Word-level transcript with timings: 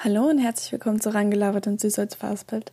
Hallo 0.00 0.28
und 0.30 0.38
herzlich 0.38 0.70
willkommen 0.70 1.00
zu 1.00 1.12
Rangelabert 1.12 1.66
und 1.66 1.80
Süß 1.80 1.98
als 1.98 2.14
Fastbild. 2.14 2.70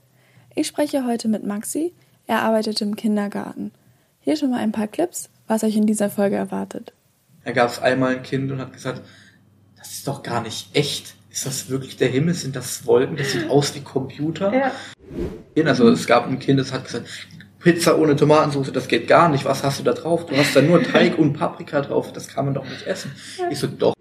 Ich 0.53 0.67
spreche 0.67 1.07
heute 1.07 1.27
mit 1.27 1.43
Maxi. 1.43 1.91
Er 2.27 2.43
arbeitet 2.43 2.81
im 2.81 2.95
Kindergarten. 2.95 3.71
Hier 4.19 4.37
schon 4.37 4.51
mal 4.51 4.59
ein 4.59 4.71
paar 4.71 4.85
Clips, 4.85 5.31
was 5.47 5.63
euch 5.63 5.75
in 5.75 5.87
dieser 5.87 6.11
Folge 6.11 6.35
erwartet. 6.35 6.93
Da 7.43 7.51
gab 7.51 7.71
es 7.71 7.81
einmal 7.81 8.17
ein 8.17 8.21
Kind 8.21 8.51
und 8.51 8.59
hat 8.59 8.73
gesagt, 8.73 9.01
das 9.75 9.89
ist 9.91 10.07
doch 10.07 10.21
gar 10.21 10.43
nicht 10.43 10.75
echt. 10.75 11.15
Ist 11.31 11.47
das 11.47 11.67
wirklich 11.67 11.97
der 11.97 12.09
Himmel? 12.09 12.35
Sind 12.35 12.55
das 12.55 12.85
Wolken? 12.85 13.17
Das 13.17 13.31
sieht 13.31 13.49
aus 13.49 13.73
wie 13.73 13.81
Computer. 13.81 14.53
Ja. 14.53 14.71
Also 15.65 15.89
es 15.89 16.05
gab 16.05 16.27
ein 16.27 16.37
Kind, 16.37 16.59
das 16.59 16.71
hat 16.71 16.85
gesagt, 16.85 17.07
Pizza 17.57 17.97
ohne 17.97 18.15
Tomatensauce, 18.15 18.71
das 18.71 18.87
geht 18.87 19.07
gar 19.07 19.29
nicht. 19.29 19.45
Was 19.45 19.63
hast 19.63 19.79
du 19.79 19.83
da 19.83 19.93
drauf? 19.93 20.27
Du 20.27 20.37
hast 20.37 20.55
da 20.55 20.61
nur 20.61 20.83
Teig 20.83 21.17
und 21.17 21.33
Paprika 21.33 21.81
drauf. 21.81 22.13
Das 22.13 22.27
kann 22.27 22.45
man 22.45 22.53
doch 22.53 22.69
nicht 22.69 22.85
essen. 22.85 23.15
Ich 23.49 23.57
so, 23.57 23.65
doch. 23.65 23.94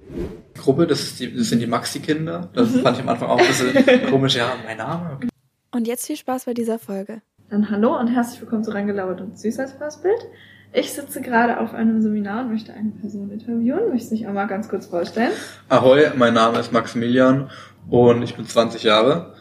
Gruppe, 0.54 0.86
das, 0.86 1.02
ist 1.02 1.20
die, 1.20 1.34
das 1.34 1.48
sind 1.48 1.60
die 1.60 1.66
Maxi-Kinder. 1.66 2.50
Das 2.54 2.70
mhm. 2.70 2.80
fand 2.80 2.96
ich 2.96 3.02
am 3.02 3.08
Anfang 3.08 3.28
auch 3.28 3.38
ein 3.38 3.46
bisschen 3.46 4.06
komisch. 4.10 4.36
Ja, 4.36 4.54
mein 4.64 4.78
Name. 4.78 5.14
Okay. 5.16 5.28
Und 5.72 5.86
jetzt 5.86 6.06
viel 6.06 6.16
Spaß 6.16 6.44
bei 6.44 6.54
dieser 6.54 6.78
Folge. 6.78 7.22
Dann 7.50 7.70
hallo 7.70 7.98
und 7.98 8.08
herzlich 8.08 8.40
willkommen 8.40 8.64
zu 8.64 8.70
Reingelauert 8.70 9.20
und 9.20 9.38
Süß 9.38 9.58
als 9.58 9.72
Fassbild. 9.72 10.26
Ich 10.72 10.92
sitze 10.92 11.20
gerade 11.20 11.60
auf 11.60 11.72
einem 11.72 12.00
Seminar 12.02 12.44
und 12.44 12.50
möchte 12.50 12.72
eine 12.72 12.90
Person 12.90 13.30
interviewen. 13.30 13.90
Möchte 13.90 14.08
sich 14.08 14.26
einmal 14.26 14.48
ganz 14.48 14.68
kurz 14.68 14.86
vorstellen. 14.86 15.30
Ahoi, 15.68 16.10
mein 16.16 16.34
Name 16.34 16.58
ist 16.58 16.72
Maximilian 16.72 17.50
und 17.88 18.22
ich 18.22 18.34
bin 18.34 18.46
20 18.46 18.82
Jahre. 18.82 19.34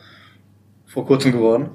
Vor 0.86 1.08
kurzem 1.08 1.32
geworden. 1.32 1.72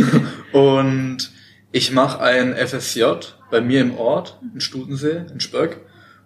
und 0.52 1.32
ich 1.70 1.92
mache 1.92 2.22
ein 2.22 2.54
FSJ 2.54 3.04
bei 3.50 3.60
mir 3.60 3.82
im 3.82 3.98
Ort, 3.98 4.40
in 4.54 4.60
Studensee, 4.60 5.26
in 5.30 5.40
Spöck, 5.40 5.80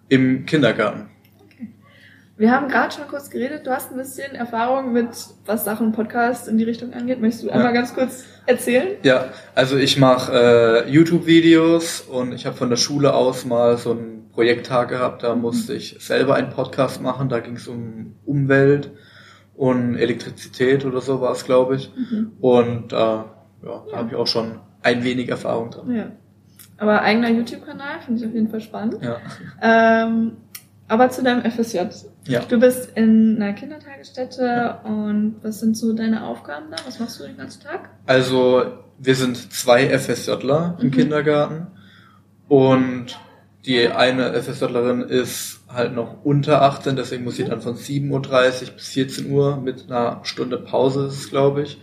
im 0.08 0.47
Kindergarten. 0.47 1.08
Wir 2.39 2.53
haben 2.53 2.69
gerade 2.69 2.94
schon 2.94 3.08
kurz 3.08 3.31
geredet. 3.31 3.67
Du 3.67 3.72
hast 3.72 3.91
ein 3.91 3.98
bisschen 3.98 4.36
Erfahrung 4.36 4.92
mit, 4.92 5.08
was 5.44 5.64
Sachen 5.64 5.91
Podcast 5.91 6.47
in 6.47 6.56
die 6.56 6.62
Richtung 6.62 6.92
angeht. 6.92 7.20
Möchtest 7.20 7.42
du 7.42 7.50
einmal 7.50 7.72
ganz 7.72 7.92
kurz 7.92 8.27
erzählen? 8.47 8.97
Ja, 9.03 9.31
also 9.56 9.77
ich 9.77 9.98
mache 9.98 10.84
äh, 10.86 10.89
YouTube-Videos 10.89 12.03
und 12.03 12.33
ich 12.33 12.47
habe 12.47 12.56
von 12.56 12.70
der 12.70 12.77
Schule 12.77 13.12
aus 13.12 13.44
mal 13.44 13.77
so 13.77 13.91
einen 13.91 14.31
Projekttag 14.31 14.91
gehabt. 14.91 15.25
Da 15.25 15.34
musste 15.34 15.75
ich 15.75 15.97
selber 15.98 16.36
einen 16.36 16.50
Podcast 16.50 17.03
machen. 17.03 17.28
Da 17.28 17.41
ging 17.41 17.56
es 17.56 17.66
um 17.66 18.14
Umwelt 18.25 18.92
und 19.56 19.97
Elektrizität 19.97 20.84
oder 20.84 21.00
so 21.00 21.20
war 21.20 21.33
es, 21.33 21.44
glaube 21.44 21.75
ich. 21.75 21.92
Mhm. 21.97 22.34
Und 22.41 22.92
äh, 22.92 22.97
ja, 22.97 23.25
da 23.62 23.84
ja. 23.91 23.97
habe 23.97 24.11
ich 24.11 24.14
auch 24.14 24.28
schon 24.28 24.61
ein 24.83 25.03
wenig 25.03 25.28
Erfahrung 25.28 25.72
drin. 25.72 25.92
Ja. 25.92 26.12
Aber 26.77 27.03
eigener 27.03 27.31
YouTube-Kanal 27.31 28.00
finde 28.05 28.20
ich 28.20 28.28
auf 28.28 28.34
jeden 28.34 28.48
Fall 28.48 28.61
spannend. 28.61 28.98
Ja. 29.03 29.16
Ähm, 29.61 30.36
aber 30.89 31.11
zu 31.11 31.22
deinem 31.22 31.48
FSJ. 31.48 31.81
Ja. 32.28 32.44
Du 32.44 32.60
bist 32.60 32.90
in 32.94 33.36
einer 33.36 33.54
Kindertagesstätte 33.54 34.44
ja. 34.44 34.80
und 34.82 35.36
was 35.42 35.60
sind 35.60 35.76
so 35.76 35.94
deine 35.94 36.24
Aufgaben 36.24 36.66
da? 36.70 36.76
Was 36.86 37.00
machst 37.00 37.18
du 37.18 37.24
den 37.24 37.38
ganzen 37.38 37.62
Tag? 37.62 37.88
Also 38.06 38.64
wir 38.98 39.14
sind 39.14 39.52
zwei 39.52 39.98
FSJler 39.98 40.76
im 40.80 40.88
mhm. 40.88 40.90
Kindergarten 40.90 41.68
und 42.48 43.18
die 43.64 43.88
eine 43.88 44.32
FSJlerin 44.34 45.02
ist 45.02 45.60
halt 45.68 45.94
noch 45.94 46.24
unter 46.24 46.62
18, 46.62 46.96
deswegen 46.96 47.24
muss 47.24 47.36
sie 47.36 47.44
dann 47.44 47.60
von 47.60 47.76
7.30 47.76 48.10
Uhr 48.10 48.74
bis 48.74 48.88
14 48.88 49.30
Uhr 49.30 49.56
mit 49.56 49.90
einer 49.90 50.20
Stunde 50.24 50.58
Pause 50.58 51.06
ist 51.06 51.14
es, 51.14 51.30
glaube 51.30 51.62
ich. 51.62 51.80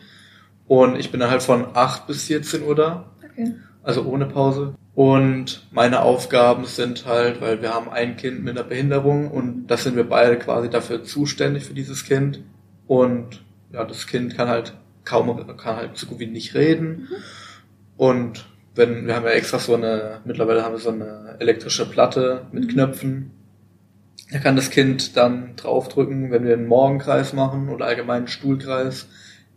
Und 0.68 0.98
ich 0.98 1.12
bin 1.12 1.20
dann 1.20 1.30
halt 1.30 1.44
von 1.44 1.68
8 1.74 2.08
bis 2.08 2.24
14 2.24 2.64
Uhr 2.64 2.76
da. 2.76 3.12
Okay. 3.24 3.54
Also 3.84 4.04
ohne 4.04 4.26
Pause. 4.26 4.76
Und 4.96 5.68
meine 5.72 6.02
Aufgaben 6.02 6.66
sind 6.66 7.06
halt, 7.06 7.42
weil 7.42 7.62
wir 7.62 7.74
haben 7.74 7.90
ein 7.90 8.16
Kind 8.16 8.44
mit 8.44 8.58
einer 8.58 8.68
Behinderung 8.68 9.30
und 9.30 9.68
das 9.68 9.84
sind 9.84 9.98
wir 9.98 10.08
beide 10.08 10.40
quasi 10.40 10.70
dafür 10.70 11.04
zuständig 11.04 11.66
für 11.66 11.74
dieses 11.74 12.06
Kind. 12.06 12.40
Und 12.88 13.44
ja, 13.74 13.84
das 13.84 14.08
Kind 14.08 14.38
kann 14.38 14.48
halt 14.48 14.74
kaum, 15.04 15.46
kann 15.58 15.76
halt 15.76 15.98
so 15.98 16.08
gut 16.08 16.20
wie 16.20 16.28
nicht 16.28 16.56
reden. 16.56 17.10
Mhm. 17.10 17.16
Und 17.98 18.46
wenn, 18.74 19.06
wir 19.06 19.16
haben 19.16 19.26
ja 19.26 19.32
extra 19.32 19.60
so 19.60 19.76
eine, 19.76 20.22
mittlerweile 20.24 20.64
haben 20.64 20.74
wir 20.76 20.80
so 20.80 20.92
eine 20.92 21.36
elektrische 21.40 21.90
Platte 21.90 22.48
mit 22.54 22.64
mhm. 22.64 22.70
Knöpfen. 22.70 23.32
Da 24.32 24.40
kann 24.40 24.56
das 24.56 24.70
Kind 24.70 25.18
dann 25.18 25.58
draufdrücken, 25.58 26.32
wenn 26.32 26.46
wir 26.46 26.54
einen 26.54 26.68
Morgenkreis 26.68 27.34
machen 27.34 27.68
oder 27.68 27.86
allgemeinen 27.86 28.30
Stuhlkreis 28.30 29.08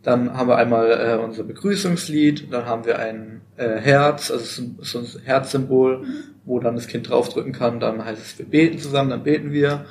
dann 0.03 0.33
haben 0.33 0.47
wir 0.47 0.57
einmal 0.57 0.91
äh, 0.91 1.23
unser 1.23 1.43
Begrüßungslied, 1.43 2.51
dann 2.53 2.65
haben 2.65 2.85
wir 2.85 2.99
ein 2.99 3.41
äh, 3.57 3.77
Herz, 3.77 4.31
also 4.31 4.63
so 4.79 4.99
ein 4.99 5.05
Herzsymbol, 5.23 5.99
mhm. 5.99 6.23
wo 6.45 6.59
dann 6.59 6.75
das 6.75 6.87
Kind 6.87 7.09
draufdrücken 7.09 7.51
kann, 7.51 7.79
dann 7.79 8.03
heißt 8.05 8.21
es, 8.21 8.39
wir 8.39 8.45
beten 8.45 8.79
zusammen, 8.79 9.09
dann 9.09 9.23
beten 9.23 9.51
wir. 9.51 9.85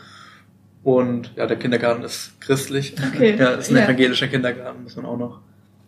Und 0.83 1.33
ja, 1.37 1.47
der 1.47 1.59
Kindergarten 1.59 2.03
ist 2.03 2.41
christlich. 2.41 2.95
Okay. 3.13 3.37
ja, 3.39 3.51
ist 3.51 3.71
ein 3.71 3.77
ja. 3.77 3.85
evangelischer 3.85 4.29
Kindergarten, 4.29 4.85
muss 4.85 4.97
man 4.97 5.05
auch 5.05 5.19
noch 5.19 5.41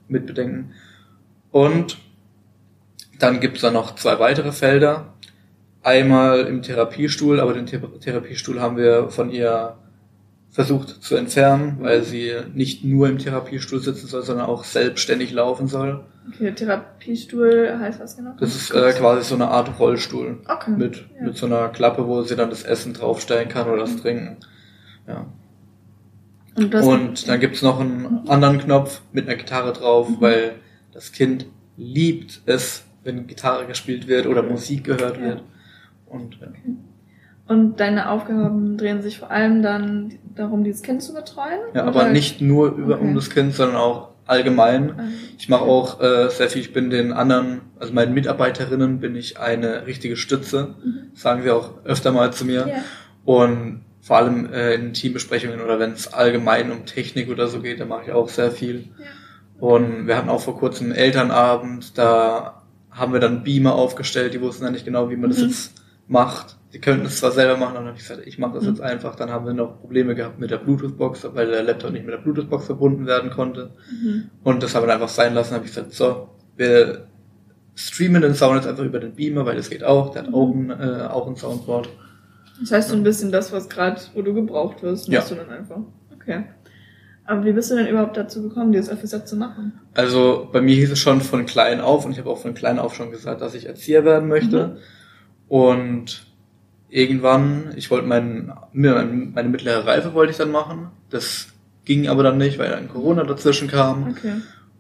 mitbedenken. 0.09 0.73
Und 1.51 1.99
dann 3.19 3.41
gibt's 3.41 3.63
da 3.63 3.71
noch 3.71 3.95
zwei 3.95 4.19
weitere 4.19 4.53
Felder. 4.53 5.15
Einmal 5.83 6.41
im 6.41 6.61
Therapiestuhl, 6.61 7.41
aber 7.41 7.55
den 7.55 7.65
Therapiestuhl 7.65 8.61
haben 8.61 8.77
wir 8.77 9.09
von 9.09 9.31
ihr 9.31 9.77
versucht 10.51 11.03
zu 11.03 11.15
entfernen, 11.17 11.77
weil 11.81 12.03
sie 12.03 12.33
nicht 12.55 12.85
nur 12.85 13.09
im 13.09 13.19
Therapiestuhl 13.19 13.81
sitzen 13.81 14.09
soll, 14.09 14.23
sondern 14.23 14.47
auch 14.47 14.65
selbstständig 14.65 15.33
laufen 15.33 15.69
soll. 15.69 16.05
Okay, 16.29 16.53
Therapiestuhl 16.53 17.79
heißt 17.79 18.01
was 18.01 18.17
genau? 18.17 18.35
Das 18.39 18.55
ist 18.55 18.71
äh, 18.73 18.93
quasi 18.93 19.29
so 19.29 19.37
eine 19.37 19.49
Art 19.49 19.79
Rollstuhl. 19.79 20.39
Okay. 20.49 20.73
Mit, 20.73 20.97
ja. 20.97 21.27
mit 21.27 21.37
so 21.37 21.47
einer 21.47 21.69
Klappe, 21.69 22.07
wo 22.07 22.23
sie 22.23 22.37
dann 22.37 22.51
das 22.51 22.65
Essen 22.65 22.95
draufstellen 22.95 23.49
kann 23.49 23.69
oder 23.69 23.83
das 23.83 23.97
Trinken. 23.97 24.39
Ja. 25.07 25.27
Und, 26.57 26.75
Und 26.75 27.29
dann 27.29 27.41
gibt's 27.41 27.63
noch 27.63 27.81
einen 27.81 28.29
anderen 28.29 28.59
Knopf 28.59 29.03
mit 29.13 29.29
einer 29.29 29.37
Gitarre 29.37 29.73
drauf, 29.73 30.09
mhm. 30.09 30.17
weil 30.21 30.57
das 30.93 31.13
Kind 31.13 31.47
liebt 31.77 32.43
es, 32.47 32.85
wenn 33.05 33.29
Gitarre 33.29 33.67
gespielt 33.67 34.09
wird 34.09 34.27
oder 34.27 34.43
Musik 34.43 34.85
gehört 34.85 35.17
ja. 35.17 35.23
wird. 35.23 35.43
Und 36.07 36.41
ja. 36.41 36.49
Okay. 36.49 36.75
Und 37.51 37.81
deine 37.81 38.11
Aufgaben 38.11 38.77
drehen 38.77 39.03
sich 39.03 39.19
vor 39.19 39.33
allem 39.33 39.61
dann 39.61 40.13
darum, 40.37 40.63
dieses 40.63 40.83
Kind 40.83 41.03
zu 41.03 41.13
betreuen? 41.13 41.59
Ja, 41.75 41.83
aber 41.83 42.09
nicht 42.09 42.41
nur 42.41 42.77
über 42.77 42.95
okay. 42.95 43.05
um 43.05 43.17
das 43.17 43.29
Kind, 43.29 43.57
sondern 43.57 43.77
auch 43.77 44.11
allgemein. 44.25 44.91
Okay. 44.91 45.03
Ich 45.37 45.49
mache 45.49 45.63
auch 45.63 46.01
äh, 46.01 46.29
sehr 46.31 46.49
viel, 46.49 46.61
ich 46.61 46.73
bin 46.73 46.91
den 46.91 47.13
anderen, 47.13 47.63
also 47.81 47.93
meinen 47.93 48.15
Mitarbeiterinnen 48.15 49.01
bin 49.01 49.17
ich 49.17 49.41
eine 49.41 49.85
richtige 49.89 50.17
Stütze, 50.17 50.77
mhm. 50.81 51.11
sagen 51.15 51.43
sie 51.43 51.51
auch 51.51 51.85
öfter 51.85 52.13
mal 52.13 52.33
zu 52.33 52.45
mir. 52.45 52.69
Yeah. 52.69 52.85
Und 53.25 53.85
vor 54.01 54.19
allem 54.19 54.53
äh, 54.53 54.75
in 54.75 54.93
Teambesprechungen 54.93 55.61
oder 55.61 55.81
wenn 55.81 55.91
es 55.91 56.13
allgemein 56.13 56.71
um 56.71 56.87
Technik 56.87 57.29
oder 57.31 57.49
so 57.49 57.61
geht, 57.63 57.81
da 57.81 57.85
mache 57.85 58.05
ich 58.05 58.13
auch 58.13 58.29
sehr 58.29 58.53
viel. 58.53 58.91
Ja. 58.97 59.07
Und 59.59 60.07
wir 60.07 60.17
hatten 60.17 60.29
auch 60.29 60.41
vor 60.41 60.57
kurzem 60.57 60.87
einen 60.87 60.95
Elternabend, 60.95 61.99
da 61.99 62.63
haben 62.93 63.13
wir 63.13 63.19
dann 63.19 63.43
Beamer 63.43 63.75
aufgestellt, 63.75 64.35
die 64.35 64.41
wussten 64.41 64.63
ja 64.63 64.71
nicht 64.71 64.85
genau, 64.85 65.11
wie 65.11 65.17
man 65.17 65.31
mhm. 65.31 65.35
das 65.35 65.43
jetzt 65.43 65.73
macht 66.07 66.60
sie 66.71 66.79
könnten 66.79 67.07
es 67.07 67.19
zwar 67.19 67.33
selber 67.33 67.57
machen, 67.57 67.75
dann 67.75 67.87
habe 67.87 67.97
ich 67.97 68.03
gesagt, 68.07 68.27
ich 68.27 68.39
mache 68.39 68.55
das 68.55 68.65
jetzt 68.65 68.81
einfach. 68.81 69.17
Dann 69.17 69.31
haben 69.31 69.45
wir 69.45 69.53
noch 69.53 69.81
Probleme 69.81 70.15
gehabt 70.15 70.39
mit 70.39 70.51
der 70.51 70.59
Bluetooth-Box, 70.59 71.29
weil 71.35 71.49
der 71.49 71.63
Laptop 71.63 71.93
nicht 71.93 72.05
mit 72.05 72.15
der 72.15 72.19
Bluetooth-Box 72.19 72.67
verbunden 72.67 73.07
werden 73.07 73.31
konnte. 73.31 73.73
Mhm. 73.91 74.31
Und 74.45 74.63
das 74.63 74.75
haben 74.75 74.87
wir 74.87 74.95
einfach 74.95 75.09
sein 75.09 75.35
lassen. 75.35 75.55
habe 75.55 75.65
ich 75.65 75.75
gesagt, 75.75 75.93
so, 75.93 76.29
wir 76.57 77.07
streamen 77.75 78.23
den 78.23 78.35
Sound 78.35 78.57
jetzt 78.57 78.69
einfach 78.69 78.85
über 78.85 79.01
den 79.01 79.15
Beamer, 79.15 79.47
weil 79.47 79.57
das 79.57 79.69
geht 79.69 79.83
auch. 79.83 80.13
Der 80.13 80.23
hat 80.23 80.29
mhm. 80.31 80.35
auch 80.35 80.55
ein, 80.55 80.71
äh, 80.71 81.09
auch 81.09 81.27
ein 81.27 81.37
Soundboard. 81.37 81.89
Das 82.61 82.71
heißt 82.71 82.89
so 82.91 82.97
ein 82.97 83.03
bisschen 83.03 83.33
das, 83.33 83.53
was 83.53 83.69
gerade, 83.69 84.01
wo 84.15 84.23
du 84.23 84.35
gebraucht 84.35 84.83
wirst, 84.83 85.09
machst 85.09 85.31
ja. 85.31 85.37
du 85.37 85.43
dann 85.43 85.51
einfach. 85.51 85.81
Okay. 86.15 86.45
Aber 87.25 87.45
wie 87.45 87.53
bist 87.53 87.71
du 87.71 87.77
denn 87.77 87.87
überhaupt 87.87 88.17
dazu 88.17 88.43
gekommen, 88.43 88.73
dieses 88.73 88.89
FSJ 88.89 89.25
zu 89.25 89.37
machen? 89.37 89.73
Also 89.95 90.49
bei 90.53 90.61
mir 90.61 90.75
hieß 90.75 90.93
es 90.93 90.99
schon 90.99 91.21
von 91.21 91.47
klein 91.47 91.81
auf 91.81 92.05
und 92.05 92.13
ich 92.13 92.19
habe 92.19 92.29
auch 92.29 92.39
von 92.39 92.55
klein 92.55 92.79
auf 92.79 92.95
schon 92.95 93.11
gesagt, 93.11 93.41
dass 93.41 93.55
ich 93.55 93.67
Erzieher 93.67 94.05
werden 94.05 94.29
möchte. 94.29 94.67
Mhm. 94.67 94.77
Und 95.49 96.30
irgendwann, 96.91 97.73
ich 97.77 97.91
wollte 97.91 98.07
mein, 98.07 98.53
meine 98.73 99.49
mittlere 99.49 99.87
Reife 99.87 100.13
wollte 100.13 100.33
ich 100.33 100.37
dann 100.37 100.51
machen. 100.51 100.89
Das 101.09 101.49
ging 101.85 102.09
aber 102.09 102.23
dann 102.23 102.39
nicht, 102.39 102.59
weil 102.59 102.71
dann 102.71 102.89
Corona 102.89 103.25
dazwischen 103.25 103.69
kam. 103.69 104.11
Okay. 104.11 104.35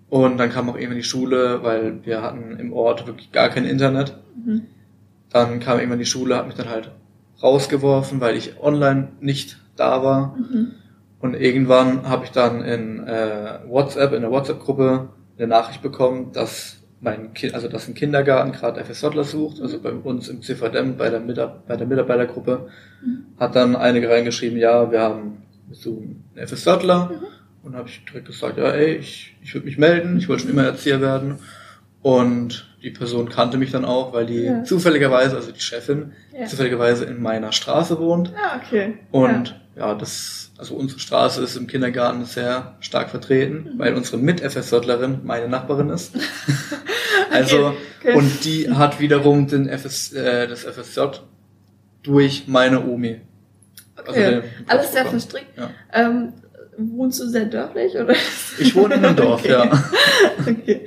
Und 0.08 0.38
dann 0.38 0.50
kam 0.50 0.68
auch 0.68 0.74
irgendwann 0.74 0.98
die 0.98 1.04
Schule, 1.04 1.62
weil 1.62 2.04
wir 2.04 2.22
hatten 2.22 2.58
im 2.58 2.72
Ort 2.72 3.06
wirklich 3.06 3.30
gar 3.30 3.48
kein 3.48 3.64
Internet. 3.64 4.18
Mhm. 4.44 4.62
Dann 5.30 5.60
kam 5.60 5.78
irgendwann 5.78 6.00
die 6.00 6.06
Schule, 6.06 6.36
hat 6.36 6.46
mich 6.46 6.56
dann 6.56 6.68
halt 6.68 6.90
rausgeworfen, 7.42 8.20
weil 8.20 8.36
ich 8.36 8.60
online 8.60 9.08
nicht 9.20 9.58
da 9.76 10.02
war. 10.02 10.36
Mhm. 10.36 10.72
Und 11.20 11.34
irgendwann 11.34 12.08
habe 12.08 12.24
ich 12.24 12.32
dann 12.32 12.62
in 12.62 13.06
äh, 13.06 13.60
WhatsApp, 13.68 14.12
in 14.12 14.22
der 14.22 14.30
WhatsApp-Gruppe 14.30 15.10
eine 15.38 15.46
Nachricht 15.46 15.80
bekommen, 15.80 16.32
dass 16.32 16.79
mein 17.00 17.32
kind, 17.32 17.54
also 17.54 17.68
dass 17.68 17.88
ein 17.88 17.94
Kindergarten 17.94 18.52
gerade 18.52 18.84
FSJler 18.84 19.24
sucht, 19.24 19.60
also 19.60 19.80
bei 19.80 19.90
uns 19.90 20.28
im 20.28 20.42
CVDM 20.42 20.96
bei 20.96 21.08
der, 21.08 21.20
Mitab 21.20 21.66
bei 21.66 21.76
der 21.76 21.86
Mitarbeitergruppe, 21.86 22.68
mhm. 23.02 23.24
hat 23.38 23.56
dann 23.56 23.74
einige 23.76 24.08
reingeschrieben, 24.08 24.58
ja, 24.58 24.90
wir 24.90 25.00
haben 25.00 25.42
so 25.70 26.02
einen 26.36 26.46
FSJler 26.46 27.10
mhm. 27.10 27.66
und 27.66 27.74
habe 27.74 27.88
ich 27.88 28.04
direkt 28.04 28.26
gesagt, 28.26 28.58
ja, 28.58 28.70
ey, 28.70 28.96
ich, 28.96 29.36
ich 29.42 29.54
würde 29.54 29.66
mich 29.66 29.78
melden, 29.78 30.18
ich 30.18 30.28
wollte 30.28 30.42
schon 30.42 30.50
immer 30.50 30.64
Erzieher 30.64 31.00
werden 31.00 31.38
Und 32.02 32.69
die 32.82 32.90
Person 32.90 33.28
kannte 33.28 33.58
mich 33.58 33.70
dann 33.70 33.84
auch, 33.84 34.12
weil 34.12 34.26
die 34.26 34.44
ja. 34.44 34.64
zufälligerweise, 34.64 35.36
also 35.36 35.52
die 35.52 35.60
Chefin, 35.60 36.12
ja. 36.38 36.46
zufälligerweise 36.46 37.04
in 37.04 37.20
meiner 37.20 37.52
Straße 37.52 37.98
wohnt. 37.98 38.32
Ah, 38.36 38.60
okay. 38.62 38.98
Und 39.10 39.60
ja, 39.76 39.88
ja 39.88 39.94
das, 39.94 40.52
also 40.58 40.74
unsere 40.74 41.00
Straße 41.00 41.42
ist 41.42 41.56
im 41.56 41.66
Kindergarten 41.66 42.24
sehr 42.24 42.76
stark 42.80 43.10
vertreten, 43.10 43.72
mhm. 43.74 43.78
weil 43.78 43.94
unsere 43.94 44.16
Mit-FSJlerin 44.18 45.20
meine 45.24 45.48
Nachbarin 45.48 45.90
ist. 45.90 46.12
also, 47.30 47.74
okay. 48.00 48.14
und 48.14 48.44
die 48.44 48.70
hat 48.70 49.00
wiederum 49.00 49.46
den 49.46 49.68
FS, 49.68 50.12
äh, 50.12 50.48
das 50.48 50.64
FSJ 50.64 51.00
durch 52.02 52.44
meine 52.46 52.84
Omi. 52.84 53.20
Okay. 53.96 54.24
Also 54.24 54.48
Alles 54.66 54.92
sehr 54.92 55.06
verstrickt. 55.06 55.50
Ähm, 55.92 56.32
wohnst 56.78 57.20
du 57.20 57.28
sehr 57.28 57.44
dörflich 57.44 57.94
oder? 57.96 58.14
Ich 58.58 58.74
wohne 58.74 58.94
in 58.94 59.04
einem 59.04 59.16
Dorf, 59.16 59.40
okay. 59.40 59.50
ja. 59.50 59.84
okay. 60.46 60.86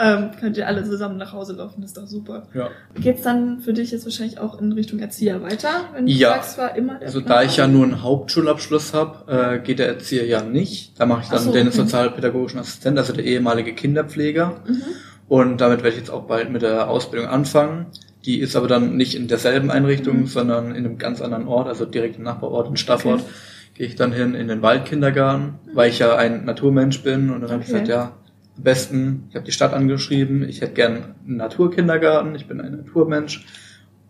Ähm, 0.00 0.30
könnt 0.38 0.56
ihr 0.56 0.68
alle 0.68 0.84
zusammen 0.84 1.16
nach 1.16 1.32
Hause 1.32 1.54
laufen, 1.54 1.80
das 1.80 1.90
ist 1.90 1.96
doch 1.96 2.06
super. 2.06 2.44
Ja. 2.54 2.70
Geht's 2.94 3.22
dann 3.22 3.60
für 3.60 3.72
dich 3.72 3.90
jetzt 3.90 4.04
wahrscheinlich 4.04 4.38
auch 4.38 4.60
in 4.60 4.70
Richtung 4.72 5.00
Erzieher 5.00 5.42
weiter, 5.42 5.86
wenn 5.92 6.06
du 6.06 6.12
ja. 6.12 6.34
sagst, 6.34 6.56
war 6.56 6.76
immer 6.76 6.94
der 7.00 7.08
Also 7.08 7.20
Plan? 7.20 7.38
da 7.38 7.42
ich 7.42 7.56
ja 7.56 7.66
nur 7.66 7.82
einen 7.82 8.02
Hauptschulabschluss 8.02 8.94
habe, 8.94 9.56
äh, 9.56 9.58
geht 9.58 9.80
der 9.80 9.88
Erzieher 9.88 10.24
ja 10.24 10.40
nicht. 10.42 10.98
Da 11.00 11.06
mache 11.06 11.22
ich 11.22 11.28
dann 11.28 11.42
so, 11.42 11.52
den 11.52 11.66
okay. 11.66 11.76
sozialpädagogischen 11.76 12.60
Assistent, 12.60 12.96
also 12.96 13.12
der 13.12 13.24
ehemalige 13.24 13.74
Kinderpfleger. 13.74 14.62
Mhm. 14.66 14.82
Und 15.26 15.60
damit 15.60 15.78
werde 15.78 15.90
ich 15.90 15.96
jetzt 15.96 16.10
auch 16.10 16.28
bald 16.28 16.50
mit 16.50 16.62
der 16.62 16.88
Ausbildung 16.88 17.28
anfangen. 17.28 17.86
Die 18.24 18.38
ist 18.38 18.54
aber 18.54 18.68
dann 18.68 18.96
nicht 18.96 19.16
in 19.16 19.26
derselben 19.26 19.70
Einrichtung, 19.70 20.20
mhm. 20.20 20.26
sondern 20.26 20.76
in 20.76 20.84
einem 20.84 20.98
ganz 20.98 21.20
anderen 21.20 21.48
Ort, 21.48 21.66
also 21.66 21.84
direkt 21.84 22.18
im 22.18 22.22
Nachbarort 22.22 22.68
in 22.68 22.76
Staffort. 22.76 23.20
Okay. 23.20 23.30
Gehe 23.74 23.86
ich 23.86 23.96
dann 23.96 24.12
hin 24.12 24.34
in 24.34 24.46
den 24.46 24.62
Waldkindergarten, 24.62 25.44
mhm. 25.44 25.74
weil 25.74 25.90
ich 25.90 25.98
ja 25.98 26.14
ein 26.14 26.44
Naturmensch 26.44 27.02
bin. 27.02 27.30
Und 27.30 27.40
dann 27.40 27.44
okay. 27.44 27.52
habe 27.52 27.62
ich 27.62 27.68
gesagt, 27.68 27.88
ja, 27.88 28.12
am 28.58 28.64
besten, 28.64 29.24
ich 29.30 29.36
habe 29.36 29.46
die 29.46 29.52
Stadt 29.52 29.72
angeschrieben, 29.72 30.46
ich 30.46 30.60
hätte 30.60 30.74
gern 30.74 31.14
einen 31.24 31.36
Naturkindergarten, 31.36 32.34
ich 32.34 32.48
bin 32.48 32.60
ein 32.60 32.72
Naturmensch, 32.72 33.46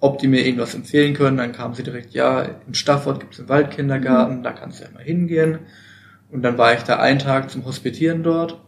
ob 0.01 0.19
die 0.19 0.27
mir 0.27 0.45
irgendwas 0.45 0.75
empfehlen 0.75 1.15
können. 1.15 1.37
Dann 1.37 1.53
kam 1.53 1.75
sie 1.75 1.83
direkt, 1.83 2.13
ja, 2.15 2.43
in 2.67 2.75
Stafford 2.75 3.21
gibt 3.21 3.35
es 3.35 3.41
einen 3.41 3.51
Waldkindergarten, 3.51 4.39
mhm. 4.39 4.43
da 4.43 4.53
kannst 4.53 4.81
du 4.81 4.85
ja 4.85 4.91
mal 4.91 5.03
hingehen. 5.03 5.59
Und 6.31 6.43
dann 6.43 6.57
war 6.57 6.73
ich 6.75 6.83
da 6.83 6.97
einen 6.97 7.19
Tag 7.19 7.51
zum 7.51 7.65
Hospitieren 7.67 8.23
dort, 8.23 8.59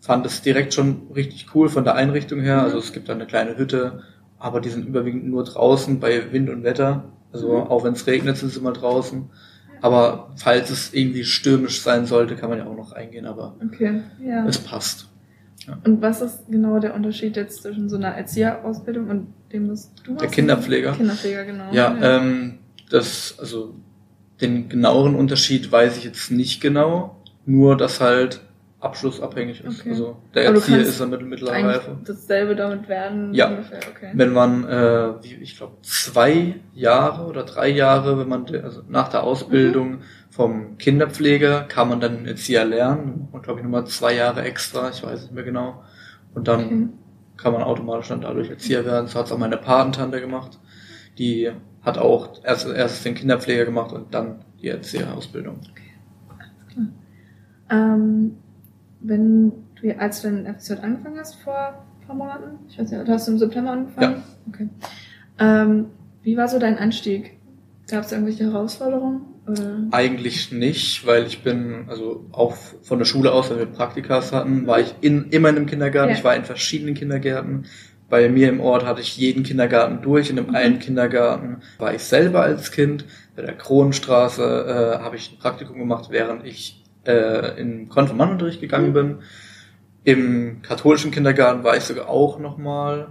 fand 0.00 0.24
es 0.26 0.42
direkt 0.42 0.74
schon 0.74 1.08
richtig 1.14 1.54
cool 1.54 1.68
von 1.68 1.84
der 1.84 1.96
Einrichtung 1.96 2.40
her. 2.40 2.58
Mhm. 2.58 2.64
Also 2.64 2.78
es 2.78 2.92
gibt 2.92 3.08
da 3.08 3.14
eine 3.14 3.26
kleine 3.26 3.56
Hütte, 3.56 4.04
aber 4.38 4.60
die 4.60 4.70
sind 4.70 4.86
überwiegend 4.86 5.26
nur 5.26 5.42
draußen 5.42 5.98
bei 5.98 6.32
Wind 6.32 6.48
und 6.50 6.62
Wetter. 6.62 7.04
Also 7.32 7.48
mhm. 7.48 7.66
auch 7.66 7.82
wenn 7.82 7.94
es 7.94 8.06
regnet, 8.06 8.36
sind 8.36 8.52
sie 8.52 8.60
mal 8.60 8.72
draußen. 8.72 9.28
Aber 9.80 10.30
falls 10.36 10.70
es 10.70 10.92
irgendwie 10.92 11.24
stürmisch 11.24 11.80
sein 11.80 12.06
sollte, 12.06 12.36
kann 12.36 12.50
man 12.50 12.58
ja 12.58 12.66
auch 12.66 12.76
noch 12.76 12.92
eingehen, 12.92 13.26
aber 13.26 13.56
okay, 13.64 14.02
ja. 14.24 14.46
es 14.46 14.58
passt. 14.58 15.08
Ja. 15.66 15.78
Und 15.84 16.00
was 16.02 16.20
ist 16.22 16.44
genau 16.48 16.78
der 16.78 16.94
Unterschied 16.94 17.36
jetzt 17.36 17.62
zwischen 17.62 17.88
so 17.88 17.96
einer 17.96 18.08
Erzieherausbildung 18.08 19.08
und 19.08 19.34
dem, 19.52 19.70
was 19.70 19.92
du 20.02 20.12
machst? 20.12 20.22
Der 20.22 20.30
Kinderpfleger. 20.30 20.92
Kinderpfleger, 20.92 21.44
genau. 21.44 21.64
Ja, 21.72 21.96
ja. 21.96 22.18
Ähm, 22.18 22.58
das, 22.90 23.36
also 23.38 23.74
den 24.40 24.68
genaueren 24.68 25.14
Unterschied 25.14 25.70
weiß 25.70 25.98
ich 25.98 26.04
jetzt 26.04 26.30
nicht 26.30 26.60
genau, 26.60 27.22
nur 27.46 27.76
dass 27.76 28.00
halt 28.00 28.40
abschlussabhängig 28.80 29.62
ist. 29.62 29.80
Okay. 29.80 29.90
Also 29.90 30.16
der 30.34 30.46
Erzieher 30.46 30.80
ist 30.80 31.00
dann 31.00 31.10
mit 31.10 31.22
mittlerer 31.22 31.52
Reife. 31.52 31.98
Dasselbe 32.04 32.56
damit 32.56 32.88
werden 32.88 33.34
ja. 33.34 33.48
ungefähr, 33.48 33.80
okay. 33.94 34.10
Wenn 34.14 34.32
man, 34.32 34.66
äh, 34.66 35.22
wie, 35.22 35.34
ich 35.34 35.56
glaube, 35.56 35.76
zwei 35.82 36.56
Jahre 36.72 37.26
oder 37.26 37.44
drei 37.44 37.68
Jahre, 37.68 38.18
wenn 38.18 38.28
man 38.28 38.46
also 38.62 38.82
nach 38.88 39.08
der 39.08 39.22
Ausbildung 39.22 39.90
mhm. 39.90 40.02
vom 40.30 40.78
Kinderpfleger 40.78 41.62
kann 41.64 41.90
man 41.90 42.00
dann 42.00 42.26
Erzieher 42.26 42.64
lernen. 42.64 43.28
Und 43.32 43.42
glaube 43.42 43.60
ich 43.60 43.64
nochmal 43.64 43.86
zwei 43.86 44.14
Jahre 44.14 44.42
extra, 44.42 44.88
ich 44.88 45.02
weiß 45.02 45.22
nicht 45.22 45.34
mehr 45.34 45.44
genau. 45.44 45.84
Und 46.34 46.48
dann 46.48 46.64
okay. 46.64 46.88
kann 47.36 47.52
man 47.52 47.62
automatisch 47.62 48.08
dann 48.08 48.22
dadurch 48.22 48.48
Erzieher 48.48 48.86
werden. 48.86 49.08
So 49.08 49.18
hat 49.18 49.26
es 49.26 49.32
auch 49.32 49.38
meine 49.38 49.58
Patentante 49.58 50.20
gemacht. 50.22 50.58
Die 51.18 51.50
hat 51.82 51.98
auch 51.98 52.42
erst, 52.44 52.66
erst 52.66 53.04
den 53.04 53.14
Kinderpfleger 53.14 53.66
gemacht 53.66 53.92
und 53.92 54.14
dann 54.14 54.44
die 54.62 54.68
Erzieherausbildung. 54.68 55.58
Okay. 55.70 55.82
Alles 56.38 56.66
klar. 56.72 56.86
Ähm 57.70 58.36
wenn 59.00 59.52
du, 59.80 59.98
als 59.98 60.22
du 60.22 60.30
dein 60.30 60.54
FSJ 60.54 60.74
angefangen 60.74 61.18
hast 61.18 61.36
vor 61.36 61.84
ein 62.00 62.06
paar 62.06 62.16
Monaten, 62.16 62.58
ich 62.68 62.78
weiß 62.78 62.90
nicht, 62.90 63.06
du 63.06 63.12
hast 63.12 63.28
im 63.28 63.38
September 63.38 63.72
angefangen? 63.72 64.16
Ja. 64.16 64.22
Okay. 64.48 64.68
Ähm, 65.38 65.86
wie 66.22 66.36
war 66.36 66.48
so 66.48 66.58
dein 66.58 66.78
Anstieg? 66.78 67.38
Gab 67.90 68.04
es 68.04 68.12
irgendwelche 68.12 68.44
Herausforderungen? 68.44 69.22
Oder? 69.48 69.82
Eigentlich 69.90 70.52
nicht, 70.52 71.06
weil 71.06 71.26
ich 71.26 71.42
bin, 71.42 71.86
also 71.88 72.26
auch 72.30 72.56
von 72.82 72.98
der 72.98 73.06
Schule 73.06 73.32
aus, 73.32 73.50
wenn 73.50 73.58
wir 73.58 73.66
Praktikas 73.66 74.32
hatten, 74.32 74.66
war 74.66 74.80
ich 74.80 74.94
in, 75.00 75.30
immer 75.30 75.48
in 75.48 75.56
einem 75.56 75.66
Kindergarten. 75.66 76.10
Ja. 76.10 76.16
Ich 76.16 76.24
war 76.24 76.36
in 76.36 76.44
verschiedenen 76.44 76.94
Kindergärten. 76.94 77.66
Bei 78.08 78.28
mir 78.28 78.48
im 78.48 78.60
Ort 78.60 78.84
hatte 78.84 79.00
ich 79.00 79.16
jeden 79.16 79.42
Kindergarten 79.42 80.02
durch. 80.02 80.30
In 80.30 80.36
dem 80.36 80.48
mhm. 80.48 80.54
einen 80.54 80.78
Kindergarten 80.78 81.58
war 81.78 81.94
ich 81.94 82.02
selber 82.02 82.42
als 82.42 82.70
Kind. 82.70 83.06
Bei 83.34 83.42
der 83.42 83.56
Kronenstraße 83.56 84.42
äh, 84.98 85.02
habe 85.02 85.16
ich 85.16 85.32
ein 85.32 85.38
Praktikum 85.38 85.78
gemacht, 85.78 86.08
während 86.10 86.44
ich 86.44 86.79
äh, 87.04 87.60
in 87.60 87.88
Konfirmandenunterricht 87.88 88.60
gegangen 88.60 88.90
mhm. 88.90 88.94
bin. 88.94 89.18
Im 90.04 90.62
katholischen 90.62 91.10
Kindergarten 91.10 91.64
war 91.64 91.76
ich 91.76 91.84
sogar 91.84 92.08
auch 92.08 92.38
nochmal. 92.38 93.08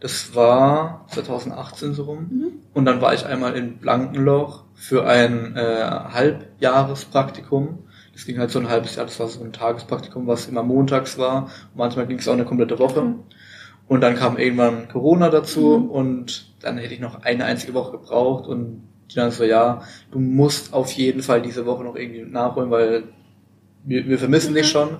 Das 0.00 0.34
war 0.34 1.06
2018 1.10 1.94
so 1.94 2.04
rum. 2.04 2.28
Mhm. 2.30 2.52
Und 2.74 2.84
dann 2.84 3.00
war 3.00 3.14
ich 3.14 3.24
einmal 3.24 3.56
in 3.56 3.78
Blankenloch 3.78 4.64
für 4.74 5.06
ein 5.06 5.56
äh, 5.56 5.82
Halbjahrespraktikum. 6.12 7.78
Das 8.12 8.26
ging 8.26 8.38
halt 8.38 8.50
so 8.50 8.58
ein 8.58 8.68
halbes 8.68 8.96
Jahr, 8.96 9.06
das 9.06 9.20
war 9.20 9.28
so 9.28 9.42
ein 9.42 9.52
Tagespraktikum, 9.52 10.26
was 10.26 10.48
immer 10.48 10.62
montags 10.62 11.18
war. 11.18 11.50
Manchmal 11.74 12.06
ging 12.06 12.18
es 12.18 12.28
auch 12.28 12.34
eine 12.34 12.44
komplette 12.44 12.78
Woche. 12.78 13.02
Mhm. 13.02 13.20
Und 13.88 14.00
dann 14.00 14.16
kam 14.16 14.36
irgendwann 14.36 14.88
Corona 14.88 15.30
dazu 15.30 15.78
mhm. 15.78 15.90
und 15.90 16.54
dann 16.60 16.78
hätte 16.78 16.94
ich 16.94 17.00
noch 17.00 17.22
eine 17.22 17.44
einzige 17.44 17.74
Woche 17.74 17.92
gebraucht 17.92 18.46
und 18.46 18.82
die 19.10 19.14
dann 19.14 19.30
so, 19.30 19.44
ja, 19.44 19.82
du 20.10 20.18
musst 20.18 20.74
auf 20.74 20.90
jeden 20.92 21.22
Fall 21.22 21.40
diese 21.40 21.64
Woche 21.66 21.84
noch 21.84 21.94
irgendwie 21.94 22.22
nachholen, 22.22 22.70
weil 22.70 23.04
wir, 23.86 24.06
wir 24.06 24.18
vermissen 24.18 24.54
dich 24.54 24.68
schon. 24.68 24.98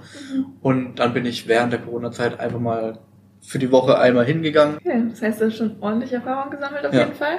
Und 0.63 0.99
dann 0.99 1.13
bin 1.13 1.27
ich 1.27 1.47
während 1.49 1.73
der 1.73 1.81
Corona-Zeit 1.81 2.41
einfach 2.41 2.61
mal 2.61 2.99
für 3.43 3.59
die 3.59 3.71
Woche 3.71 3.99
einmal 3.99 4.25
hingegangen. 4.25 4.79
Okay, 4.79 5.05
das 5.11 5.23
heißt, 5.23 5.41
du 5.41 5.47
hast 5.47 5.57
schon 5.57 5.77
ordentliche 5.81 6.17
Erfahrung 6.17 6.51
gesammelt 6.51 6.87
auf 6.87 6.95
ja. 6.95 7.01
jeden 7.01 7.15
Fall. 7.15 7.39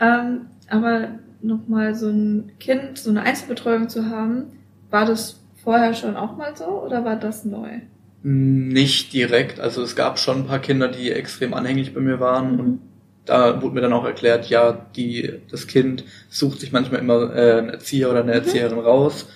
Ähm, 0.00 0.46
aber 0.68 1.08
nochmal 1.42 1.94
so 1.94 2.08
ein 2.08 2.52
Kind, 2.58 2.98
so 2.98 3.10
eine 3.10 3.22
Einzelbetreuung 3.22 3.88
zu 3.88 4.06
haben, 4.06 4.46
war 4.90 5.04
das 5.04 5.40
vorher 5.62 5.94
schon 5.94 6.16
auch 6.16 6.36
mal 6.36 6.56
so 6.56 6.64
oder 6.64 7.04
war 7.04 7.16
das 7.16 7.44
neu? 7.44 7.80
Nicht 8.22 9.12
direkt. 9.12 9.60
Also 9.60 9.82
es 9.82 9.94
gab 9.94 10.18
schon 10.18 10.38
ein 10.38 10.46
paar 10.46 10.58
Kinder, 10.58 10.88
die 10.88 11.12
extrem 11.12 11.54
anhängig 11.54 11.94
bei 11.94 12.00
mir 12.00 12.18
waren 12.18 12.54
mhm. 12.54 12.60
und 12.60 12.80
da 13.24 13.60
wurde 13.60 13.74
mir 13.74 13.80
dann 13.80 13.92
auch 13.92 14.04
erklärt, 14.04 14.48
ja, 14.48 14.86
die, 14.94 15.40
das 15.50 15.66
Kind 15.66 16.04
sucht 16.28 16.60
sich 16.60 16.70
manchmal 16.70 17.00
immer 17.00 17.34
äh, 17.34 17.58
einen 17.58 17.70
Erzieher 17.70 18.10
oder 18.10 18.20
eine 18.20 18.32
mhm. 18.32 18.38
Erzieherin 18.38 18.78
mhm. 18.78 18.84
raus 18.84 19.26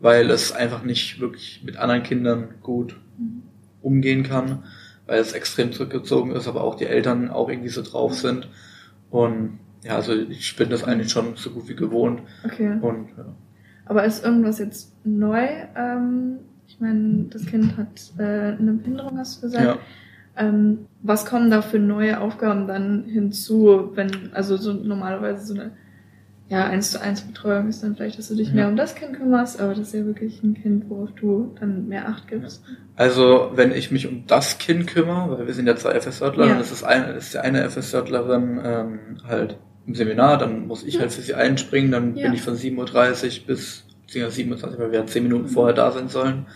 weil 0.00 0.30
es 0.30 0.52
einfach 0.52 0.82
nicht 0.82 1.20
wirklich 1.20 1.62
mit 1.64 1.76
anderen 1.76 2.02
Kindern 2.02 2.48
gut 2.62 2.96
umgehen 3.82 4.22
kann, 4.24 4.64
weil 5.06 5.20
es 5.20 5.32
extrem 5.32 5.72
zurückgezogen 5.72 6.32
ist, 6.32 6.48
aber 6.48 6.64
auch 6.64 6.74
die 6.74 6.86
Eltern 6.86 7.30
auch 7.30 7.48
irgendwie 7.48 7.68
so 7.68 7.82
drauf 7.82 8.14
sind. 8.14 8.48
Und 9.10 9.58
ja, 9.82 9.96
also 9.96 10.14
ich 10.14 10.56
bin 10.56 10.70
das 10.70 10.84
eigentlich 10.84 11.10
schon 11.10 11.36
so 11.36 11.50
gut 11.50 11.68
wie 11.68 11.74
gewohnt. 11.74 12.22
Okay. 12.44 12.78
Und, 12.80 13.08
ja. 13.16 13.26
Aber 13.86 14.04
ist 14.04 14.24
irgendwas 14.24 14.58
jetzt 14.58 14.94
neu? 15.04 15.46
Ähm, 15.76 16.38
ich 16.66 16.80
meine, 16.80 17.24
das 17.30 17.44
Kind 17.46 17.76
hat 17.76 18.12
äh, 18.18 18.56
eine 18.58 18.72
Behinderung, 18.74 19.18
hast 19.18 19.38
du 19.38 19.46
gesagt. 19.46 19.64
Ja. 19.64 19.78
Ähm, 20.36 20.86
was 21.02 21.26
kommen 21.26 21.50
da 21.50 21.60
für 21.60 21.78
neue 21.78 22.20
Aufgaben 22.20 22.66
dann 22.66 23.04
hinzu, 23.04 23.90
wenn, 23.94 24.32
also 24.32 24.56
so 24.56 24.72
normalerweise 24.72 25.44
so 25.44 25.54
eine 25.54 25.72
ja, 26.50 26.66
eins 26.66 26.90
zu 26.90 27.00
eins 27.00 27.20
Betreuung 27.20 27.68
ist 27.68 27.84
dann 27.84 27.94
vielleicht, 27.94 28.18
dass 28.18 28.26
du 28.26 28.34
dich 28.34 28.48
ja. 28.48 28.54
mehr 28.54 28.68
um 28.68 28.76
das 28.76 28.96
Kind 28.96 29.16
kümmerst, 29.16 29.60
aber 29.60 29.70
das 29.70 29.86
ist 29.86 29.94
ja 29.94 30.04
wirklich 30.04 30.42
ein 30.42 30.54
Kind, 30.54 30.90
worauf 30.90 31.10
du 31.12 31.54
dann 31.60 31.86
mehr 31.86 32.08
Acht 32.08 32.26
gibst. 32.26 32.64
Also, 32.96 33.52
wenn 33.54 33.70
ich 33.70 33.92
mich 33.92 34.08
um 34.08 34.26
das 34.26 34.58
Kind 34.58 34.88
kümmere, 34.88 35.38
weil 35.38 35.46
wir 35.46 35.54
sind 35.54 35.68
ja 35.68 35.76
zwei 35.76 35.98
FSJler 36.00 36.46
ja. 36.46 36.52
und 36.52 36.58
das 36.58 36.72
ist 36.72 36.82
das 36.82 37.26
ist 37.26 37.34
ja 37.34 37.42
eine 37.42 37.70
FSJlerin 37.70 38.60
ähm, 38.64 38.98
halt 39.28 39.58
im 39.86 39.94
Seminar, 39.94 40.38
dann 40.38 40.66
muss 40.66 40.82
ich 40.82 40.94
ja. 40.94 41.02
halt 41.02 41.12
für 41.12 41.22
sie 41.22 41.34
einspringen, 41.34 41.92
dann 41.92 42.14
bin 42.14 42.32
ich 42.32 42.42
von 42.42 42.56
7.30 42.56 43.42
Uhr 43.42 43.46
bis, 43.46 43.84
beziehungsweise 44.06 44.36
27, 44.36 44.80
weil 44.80 44.90
wir 44.90 44.98
ja 44.98 45.06
10 45.06 45.22
Minuten 45.22 45.44
mhm. 45.44 45.50
vorher 45.50 45.74
da 45.74 45.92
sein 45.92 46.08
sollen, 46.08 46.46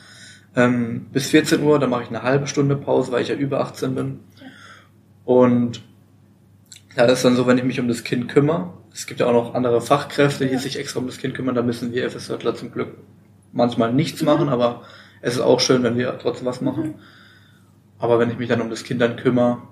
ähm, 0.57 1.07
bis 1.13 1.29
14 1.29 1.63
Uhr, 1.63 1.79
dann 1.79 1.91
mache 1.91 2.03
ich 2.03 2.09
eine 2.09 2.25
halbe 2.25 2.49
Stunde 2.49 2.75
Pause, 2.75 3.13
weil 3.13 3.23
ich 3.23 3.29
ja 3.29 3.37
über 3.37 3.61
18 3.61 3.95
bin. 3.95 4.19
Und 5.25 5.83
ja, 6.97 7.07
das 7.07 7.19
ist 7.19 7.25
dann 7.25 7.37
so, 7.37 7.47
wenn 7.47 7.59
ich 7.59 7.65
mich 7.65 7.81
um 7.81 7.89
das 7.89 8.05
Kind 8.05 8.29
kümmere, 8.29 8.73
es 8.93 9.07
gibt 9.07 9.21
ja 9.21 9.27
auch 9.27 9.33
noch 9.33 9.55
andere 9.55 9.81
Fachkräfte, 9.81 10.47
die 10.47 10.57
sich 10.57 10.79
extra 10.79 11.01
um 11.01 11.07
das 11.07 11.19
Kind 11.19 11.35
kümmern. 11.35 11.57
Da 11.57 11.63
müssen 11.63 11.93
wir 11.93 12.09
FSJler 12.09 12.55
zum 12.55 12.71
Glück 12.71 12.97
manchmal 13.53 13.93
nichts 13.93 14.21
mhm. 14.21 14.27
machen, 14.27 14.49
aber 14.49 14.83
es 15.21 15.35
ist 15.35 15.41
auch 15.41 15.61
schön, 15.61 15.83
wenn 15.83 15.97
wir 15.97 16.17
trotzdem 16.19 16.47
was 16.47 16.61
machen. 16.61 16.83
Mhm. 16.83 16.95
Aber 17.99 18.19
wenn 18.19 18.31
ich 18.31 18.39
mich 18.39 18.49
dann 18.49 18.61
um 18.61 18.71
das 18.71 18.85
Kind 18.85 19.01
dann 19.01 19.17
kümmere, 19.17 19.63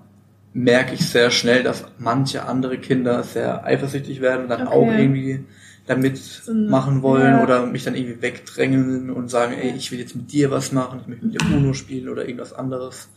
merke 0.54 0.94
ich 0.94 1.08
sehr 1.08 1.30
schnell, 1.30 1.62
dass 1.62 1.84
manche 1.98 2.46
andere 2.46 2.78
Kinder 2.78 3.22
sehr 3.22 3.64
eifersüchtig 3.64 4.20
werden 4.20 4.42
und 4.44 4.48
dann 4.48 4.66
okay. 4.66 4.76
auch 4.76 4.86
irgendwie 4.86 5.44
damit 5.86 6.20
machen 6.48 7.02
wollen 7.02 7.34
ja. 7.34 7.42
oder 7.42 7.66
mich 7.66 7.84
dann 7.84 7.94
irgendwie 7.94 8.22
wegdrängen 8.22 9.10
und 9.10 9.28
sagen, 9.30 9.54
ey, 9.54 9.74
ich 9.76 9.90
will 9.90 9.98
jetzt 9.98 10.14
mit 10.14 10.32
dir 10.32 10.50
was 10.50 10.72
machen, 10.72 11.00
ich 11.00 11.08
möchte 11.08 11.26
mit 11.26 11.40
dir 11.40 11.56
Uno 11.56 11.72
spielen 11.72 12.08
oder 12.08 12.24
irgendwas 12.24 12.52
anderes. 12.52 13.08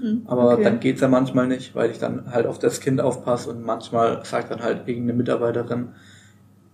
Mhm. 0.00 0.22
Aber 0.26 0.52
okay. 0.52 0.64
dann 0.64 0.80
geht's 0.80 1.00
ja 1.00 1.08
manchmal 1.08 1.46
nicht, 1.46 1.74
weil 1.74 1.90
ich 1.90 1.98
dann 1.98 2.32
halt 2.32 2.46
auf 2.46 2.58
das 2.58 2.80
Kind 2.80 3.00
aufpasse 3.00 3.50
und 3.50 3.64
manchmal 3.64 4.24
sagt 4.24 4.50
dann 4.50 4.62
halt 4.62 4.88
irgendeine 4.88 5.18
Mitarbeiterin, 5.18 5.88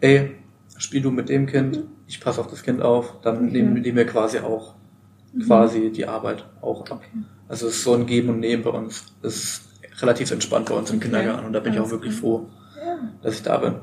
ey, 0.01 0.37
spiel 0.77 1.03
du 1.03 1.11
mit 1.11 1.29
dem 1.29 1.47
Kind, 1.47 1.77
mhm. 1.77 1.83
ich 2.07 2.21
passe 2.21 2.41
auf 2.41 2.49
das 2.49 2.63
Kind 2.63 2.83
auf, 2.83 3.21
dann 3.23 3.37
okay. 3.37 3.63
nehmen 3.63 3.83
die 3.83 3.93
mir 3.93 4.07
quasi 4.07 4.39
auch 4.39 4.75
mhm. 5.33 5.43
quasi 5.43 5.91
die 5.91 6.07
Arbeit 6.07 6.45
auch 6.61 6.83
ab. 6.83 7.01
Okay. 7.03 7.25
Also 7.49 7.67
es 7.67 7.77
ist 7.77 7.85
so 7.85 7.95
ein 7.95 8.07
Geben 8.07 8.29
und 8.29 8.41
Nehmen 8.41 8.63
bei 8.63 8.71
uns. 8.71 9.07
Es 9.23 9.37
ist 9.37 10.03
relativ 10.03 10.31
entspannt 10.31 10.69
bei 10.69 10.75
uns 10.75 10.91
im 10.91 11.01
Kindergarten 11.01 11.47
und 11.47 11.53
da 11.53 11.61
bin 11.61 11.73
ich 11.73 11.81
auch 11.81 11.91
wirklich 11.91 12.15
froh, 12.15 12.47
ja. 12.77 12.99
dass 13.23 13.35
ich 13.35 13.43
da 13.43 13.59
bin. 13.59 13.75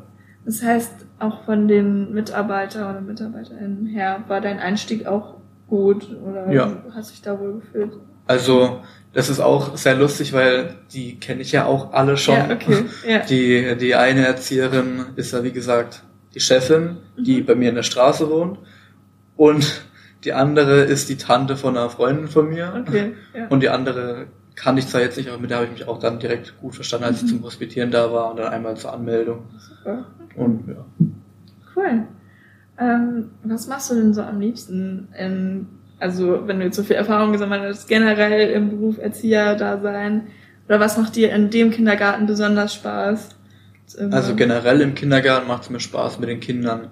Das 0.46 0.62
heißt, 0.62 0.94
auch 1.20 1.44
von 1.44 1.68
den 1.68 2.14
Mitarbeiter 2.14 2.90
oder 2.92 3.02
Mitarbeiterinnen 3.02 3.88
her 3.88 4.24
war 4.28 4.42
dein 4.42 4.60
Einstieg 4.60 5.08
auch 5.08 5.36
gut 5.68 6.16
oder 6.24 6.52
ja. 6.52 6.84
hast 6.94 7.12
dich 7.12 7.22
da 7.22 7.40
wohl 7.40 7.54
gefühlt? 7.54 7.94
Also 8.28 8.82
das 9.14 9.30
ist 9.30 9.40
auch 9.40 9.78
sehr 9.78 9.96
lustig, 9.96 10.34
weil 10.34 10.76
die 10.94 11.20
kenne 11.20 11.42
ich 11.42 11.52
ja 11.52 11.66
auch 11.66 11.94
alle 11.94 12.18
schon. 12.18 12.36
Ja, 12.36 12.50
okay. 12.52 12.86
Ja. 13.08 13.20
Die, 13.20 13.78
die 13.78 13.96
eine 13.96 14.26
Erzieherin 14.26 15.06
ist 15.16 15.32
ja 15.32 15.44
wie 15.44 15.52
gesagt 15.52 16.04
die 16.34 16.42
Chefin, 16.42 16.98
die 17.18 17.42
mhm. 17.42 17.46
bei 17.46 17.56
mir 17.56 17.70
in 17.70 17.76
der 17.76 17.84
Straße 17.84 18.30
wohnt. 18.30 18.60
Und 19.38 19.86
die 20.26 20.34
andere 20.34 20.82
ist 20.82 21.08
die 21.08 21.18
Tante 21.18 21.56
von 21.56 21.78
einer 21.78 21.90
Freundin 21.90 22.28
von 22.28 22.50
mir. 22.50 22.74
Okay, 22.86 23.14
ja. 23.34 23.48
Und 23.48 23.62
die 23.62 23.70
andere 23.70 24.28
kann 24.56 24.78
ich 24.78 24.88
zwar 24.88 25.02
jetzt 25.02 25.18
nicht, 25.18 25.30
aber 25.30 25.38
mit 25.38 25.50
der 25.50 25.58
habe 25.58 25.68
ich 25.68 25.74
mich 25.74 25.88
auch 25.88 26.00
dann 26.00 26.20
direkt 26.20 26.60
gut 26.60 26.76
verstanden, 26.76 27.06
als 27.06 27.22
mhm. 27.22 27.28
ich 27.28 27.34
zum 27.34 27.44
Hospitieren 27.44 27.92
da 27.92 28.12
war 28.12 28.32
und 28.32 28.38
dann 28.38 28.52
einmal 28.52 28.76
zur 28.76 28.94
Anmeldung. 28.94 29.46
Super. 29.58 30.06
Okay. 30.26 30.40
Und 30.40 30.68
ja. 30.68 30.86
Cool. 31.76 32.04
Ähm, 32.78 33.30
was 33.44 33.68
machst 33.68 33.92
du 33.92 33.96
denn 33.96 34.14
so 34.14 34.22
am 34.22 34.40
liebsten? 34.40 35.08
In, 35.18 35.68
also, 36.00 36.48
wenn 36.48 36.60
du 36.60 36.66
jetzt 36.66 36.76
so 36.76 36.84
viel 36.84 36.96
Erfahrung 36.96 37.32
gesammelt 37.32 37.62
hast, 37.64 37.88
generell 37.88 38.52
im 38.52 38.70
Beruf 38.70 38.98
Erzieher 38.98 39.56
da 39.56 39.80
sein? 39.82 40.28
Oder 40.68 40.80
was 40.80 40.98
macht 40.98 41.16
dir 41.16 41.32
in 41.32 41.50
dem 41.50 41.72
Kindergarten 41.72 42.26
besonders 42.26 42.74
Spaß? 42.74 43.30
Also 44.12 44.36
generell 44.36 44.82
im 44.82 44.96
Kindergarten 44.96 45.48
macht 45.48 45.64
es 45.64 45.70
mir 45.70 45.80
Spaß, 45.80 46.20
mit 46.20 46.28
den 46.28 46.40
Kindern 46.40 46.90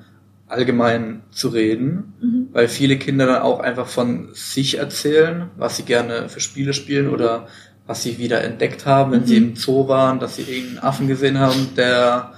allgemein 0.47 1.23
zu 1.31 1.47
reden, 1.49 2.13
mhm. 2.21 2.47
weil 2.51 2.67
viele 2.67 2.97
Kinder 2.97 3.25
dann 3.25 3.41
auch 3.41 3.59
einfach 3.59 3.87
von 3.87 4.29
sich 4.33 4.77
erzählen, 4.77 5.49
was 5.57 5.77
sie 5.77 5.83
gerne 5.83 6.29
für 6.29 6.39
Spiele 6.39 6.73
spielen 6.73 7.09
oder 7.09 7.47
was 7.87 8.03
sie 8.03 8.19
wieder 8.19 8.43
entdeckt 8.43 8.85
haben, 8.85 9.11
wenn 9.11 9.21
mhm. 9.21 9.25
sie 9.25 9.37
im 9.37 9.55
Zoo 9.55 9.87
waren, 9.87 10.19
dass 10.19 10.35
sie 10.35 10.43
irgendeinen 10.43 10.79
Affen 10.79 11.07
gesehen 11.07 11.39
haben, 11.39 11.69
der 11.75 12.33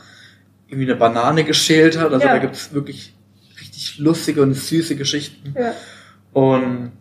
irgendwie 0.68 0.90
eine 0.90 0.96
Banane 0.96 1.44
geschält 1.44 2.00
hat. 2.00 2.14
Also 2.14 2.26
ja. 2.26 2.34
da 2.34 2.40
gibt's 2.40 2.74
wirklich 2.74 3.14
richtig 3.60 4.00
lustige 4.00 4.42
und 4.42 4.54
süße 4.54 4.96
Geschichten. 4.96 5.54
Ja. 5.58 5.74
Und 6.36 6.92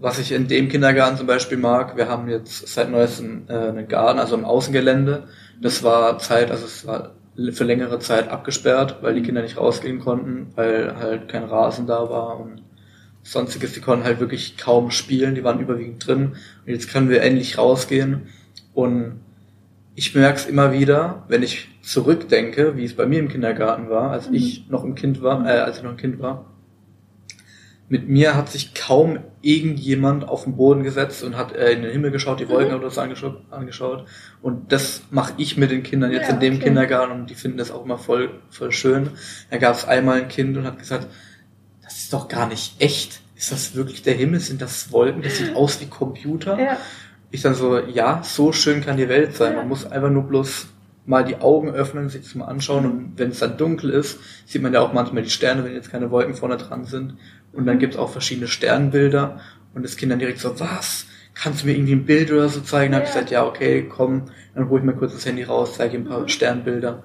was 0.00 0.18
ich 0.18 0.32
in 0.32 0.48
dem 0.48 0.68
Kindergarten 0.68 1.16
zum 1.16 1.28
Beispiel 1.28 1.58
mag, 1.58 1.96
wir 1.96 2.08
haben 2.08 2.28
jetzt 2.28 2.66
seit 2.66 2.90
neuestem 2.90 3.44
äh, 3.46 3.52
einen 3.52 3.86
Garten, 3.86 4.18
also 4.18 4.34
im 4.34 4.44
Außengelände. 4.44 5.28
Das 5.62 5.84
war 5.84 6.18
Zeit, 6.18 6.50
also 6.50 6.64
es 6.64 6.84
war 6.84 7.12
für 7.52 7.62
längere 7.62 8.00
Zeit 8.00 8.28
abgesperrt, 8.28 8.96
weil 9.00 9.14
die 9.14 9.22
Kinder 9.22 9.42
nicht 9.42 9.58
rausgehen 9.58 10.00
konnten, 10.00 10.48
weil 10.56 10.96
halt 10.96 11.28
kein 11.28 11.44
Rasen 11.44 11.86
da 11.86 12.10
war 12.10 12.40
und 12.40 12.62
sonstiges. 13.22 13.74
Die 13.74 13.80
konnten 13.80 14.04
halt 14.04 14.18
wirklich 14.18 14.56
kaum 14.56 14.90
spielen, 14.90 15.36
die 15.36 15.44
waren 15.44 15.60
überwiegend 15.60 16.04
drin. 16.04 16.32
Und 16.66 16.72
jetzt 16.72 16.90
können 16.90 17.10
wir 17.10 17.22
endlich 17.22 17.56
rausgehen. 17.56 18.22
Und 18.72 19.20
ich 19.94 20.16
merke 20.16 20.38
es 20.38 20.46
immer 20.46 20.72
wieder, 20.72 21.22
wenn 21.28 21.44
ich 21.44 21.68
zurückdenke, 21.82 22.76
wie 22.76 22.84
es 22.84 22.96
bei 22.96 23.06
mir 23.06 23.20
im 23.20 23.28
Kindergarten 23.28 23.88
war, 23.88 24.10
als 24.10 24.30
mhm. 24.30 24.34
ich 24.34 24.68
noch 24.68 24.82
ein 24.82 24.96
Kind 24.96 25.22
war, 25.22 25.46
äh, 25.46 25.60
als 25.60 25.76
ich 25.76 25.84
noch 25.84 25.92
ein 25.92 25.96
Kind 25.96 26.18
war 26.18 26.46
mit 27.88 28.08
mir 28.08 28.34
hat 28.34 28.48
sich 28.48 28.74
kaum 28.74 29.18
irgendjemand 29.42 30.26
auf 30.26 30.44
den 30.44 30.56
Boden 30.56 30.82
gesetzt 30.82 31.22
und 31.22 31.36
hat 31.36 31.52
äh, 31.52 31.72
in 31.72 31.82
den 31.82 31.92
Himmel 31.92 32.10
geschaut, 32.10 32.40
die 32.40 32.48
Wolken 32.48 32.72
mhm. 32.72 32.80
oder 32.80 32.90
so 32.90 33.00
angeschaut, 33.00 33.42
angeschaut. 33.50 34.06
Und 34.40 34.72
das 34.72 35.02
mache 35.10 35.34
ich 35.36 35.56
mit 35.56 35.70
den 35.70 35.82
Kindern 35.82 36.10
jetzt 36.10 36.28
ja, 36.28 36.34
in 36.34 36.40
dem 36.40 36.54
okay. 36.54 36.64
Kindergarten 36.64 37.12
und 37.12 37.30
die 37.30 37.34
finden 37.34 37.58
das 37.58 37.70
auch 37.70 37.84
immer 37.84 37.98
voll, 37.98 38.30
voll 38.50 38.72
schön. 38.72 39.10
Da 39.50 39.58
gab 39.58 39.76
es 39.76 39.86
einmal 39.86 40.22
ein 40.22 40.28
Kind 40.28 40.56
und 40.56 40.64
hat 40.64 40.78
gesagt, 40.78 41.08
das 41.82 41.98
ist 41.98 42.12
doch 42.12 42.28
gar 42.28 42.48
nicht 42.48 42.80
echt. 42.80 43.20
Ist 43.36 43.52
das 43.52 43.74
wirklich 43.74 44.02
der 44.02 44.14
Himmel? 44.14 44.40
Sind 44.40 44.62
das 44.62 44.90
Wolken? 44.90 45.20
Das 45.22 45.36
sieht 45.36 45.54
aus 45.54 45.80
wie 45.80 45.86
Computer. 45.86 46.58
Ja. 46.58 46.78
Ich 47.30 47.42
dann 47.42 47.54
so, 47.54 47.78
ja, 47.78 48.22
so 48.22 48.52
schön 48.52 48.80
kann 48.80 48.96
die 48.96 49.08
Welt 49.08 49.36
sein. 49.36 49.52
Ja. 49.52 49.58
Man 49.58 49.68
muss 49.68 49.84
einfach 49.84 50.10
nur 50.10 50.22
bloß 50.22 50.68
mal 51.04 51.22
die 51.22 51.36
Augen 51.36 51.70
öffnen, 51.70 52.08
sich 52.08 52.22
das 52.22 52.34
mal 52.34 52.46
anschauen 52.46 52.86
und 52.86 53.12
wenn 53.18 53.28
es 53.28 53.40
dann 53.40 53.58
dunkel 53.58 53.90
ist, 53.90 54.18
sieht 54.46 54.62
man 54.62 54.72
ja 54.72 54.80
auch 54.80 54.94
manchmal 54.94 55.22
die 55.22 55.28
Sterne, 55.28 55.62
wenn 55.62 55.74
jetzt 55.74 55.90
keine 55.90 56.10
Wolken 56.10 56.34
vorne 56.34 56.56
dran 56.56 56.86
sind 56.86 57.18
und 57.54 57.66
dann 57.66 57.78
gibt's 57.78 57.96
auch 57.96 58.10
verschiedene 58.10 58.48
Sternbilder 58.48 59.40
und 59.74 59.84
das 59.84 59.96
Kind 59.96 60.12
dann 60.12 60.18
direkt 60.18 60.40
so, 60.40 60.58
was? 60.60 61.06
Kannst 61.34 61.62
du 61.62 61.66
mir 61.66 61.74
irgendwie 61.74 61.94
ein 61.94 62.06
Bild 62.06 62.30
oder 62.30 62.48
so 62.48 62.60
zeigen? 62.60 62.92
Dann 62.92 63.00
ja. 63.02 63.06
habe 63.06 63.08
ich 63.08 63.14
gesagt, 63.14 63.30
ja, 63.30 63.44
okay, 63.44 63.86
komm, 63.88 64.26
dann 64.54 64.68
hole 64.68 64.80
ich 64.80 64.86
mir 64.86 64.94
kurz 64.94 65.14
das 65.14 65.26
Handy 65.26 65.42
raus, 65.42 65.74
zeige 65.76 65.96
ihm 65.96 66.02
ein 66.02 66.08
paar 66.08 66.20
mhm. 66.20 66.28
Sternbilder 66.28 67.02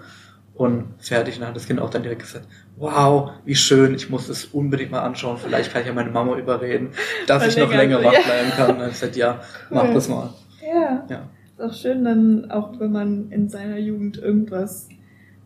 und 0.53 0.85
fertig. 0.99 1.35
Und 1.35 1.41
dann 1.41 1.49
hat 1.49 1.55
das 1.55 1.65
Kind 1.65 1.79
auch 1.79 1.89
dann 1.89 2.03
direkt 2.03 2.21
gesagt, 2.21 2.45
wow, 2.77 3.31
wie 3.45 3.55
schön, 3.55 3.95
ich 3.95 4.09
muss 4.09 4.27
das 4.27 4.45
unbedingt 4.45 4.91
mal 4.91 5.01
anschauen. 5.01 5.37
Vielleicht 5.37 5.71
kann 5.71 5.81
ich 5.81 5.87
ja 5.87 5.93
meine 5.93 6.11
Mama 6.11 6.37
überreden, 6.37 6.89
dass 7.27 7.47
ich 7.47 7.57
noch 7.57 7.73
länger 7.73 8.03
wach 8.03 8.11
bleiben 8.11 8.51
kann. 8.55 8.69
Und 8.69 8.75
dann 8.75 8.81
habe 8.81 8.89
ich 8.89 8.99
gesagt, 8.99 9.15
ja, 9.15 9.41
cool. 9.71 9.77
mach 9.77 9.93
das 9.93 10.09
mal. 10.09 10.29
Ja. 10.61 11.05
ja. 11.09 11.29
Ist 11.57 11.61
auch 11.61 11.73
schön, 11.73 12.03
dann 12.03 12.51
auch 12.51 12.79
wenn 12.79 12.91
man 12.91 13.31
in 13.31 13.49
seiner 13.49 13.77
Jugend 13.77 14.17
irgendwas 14.17 14.89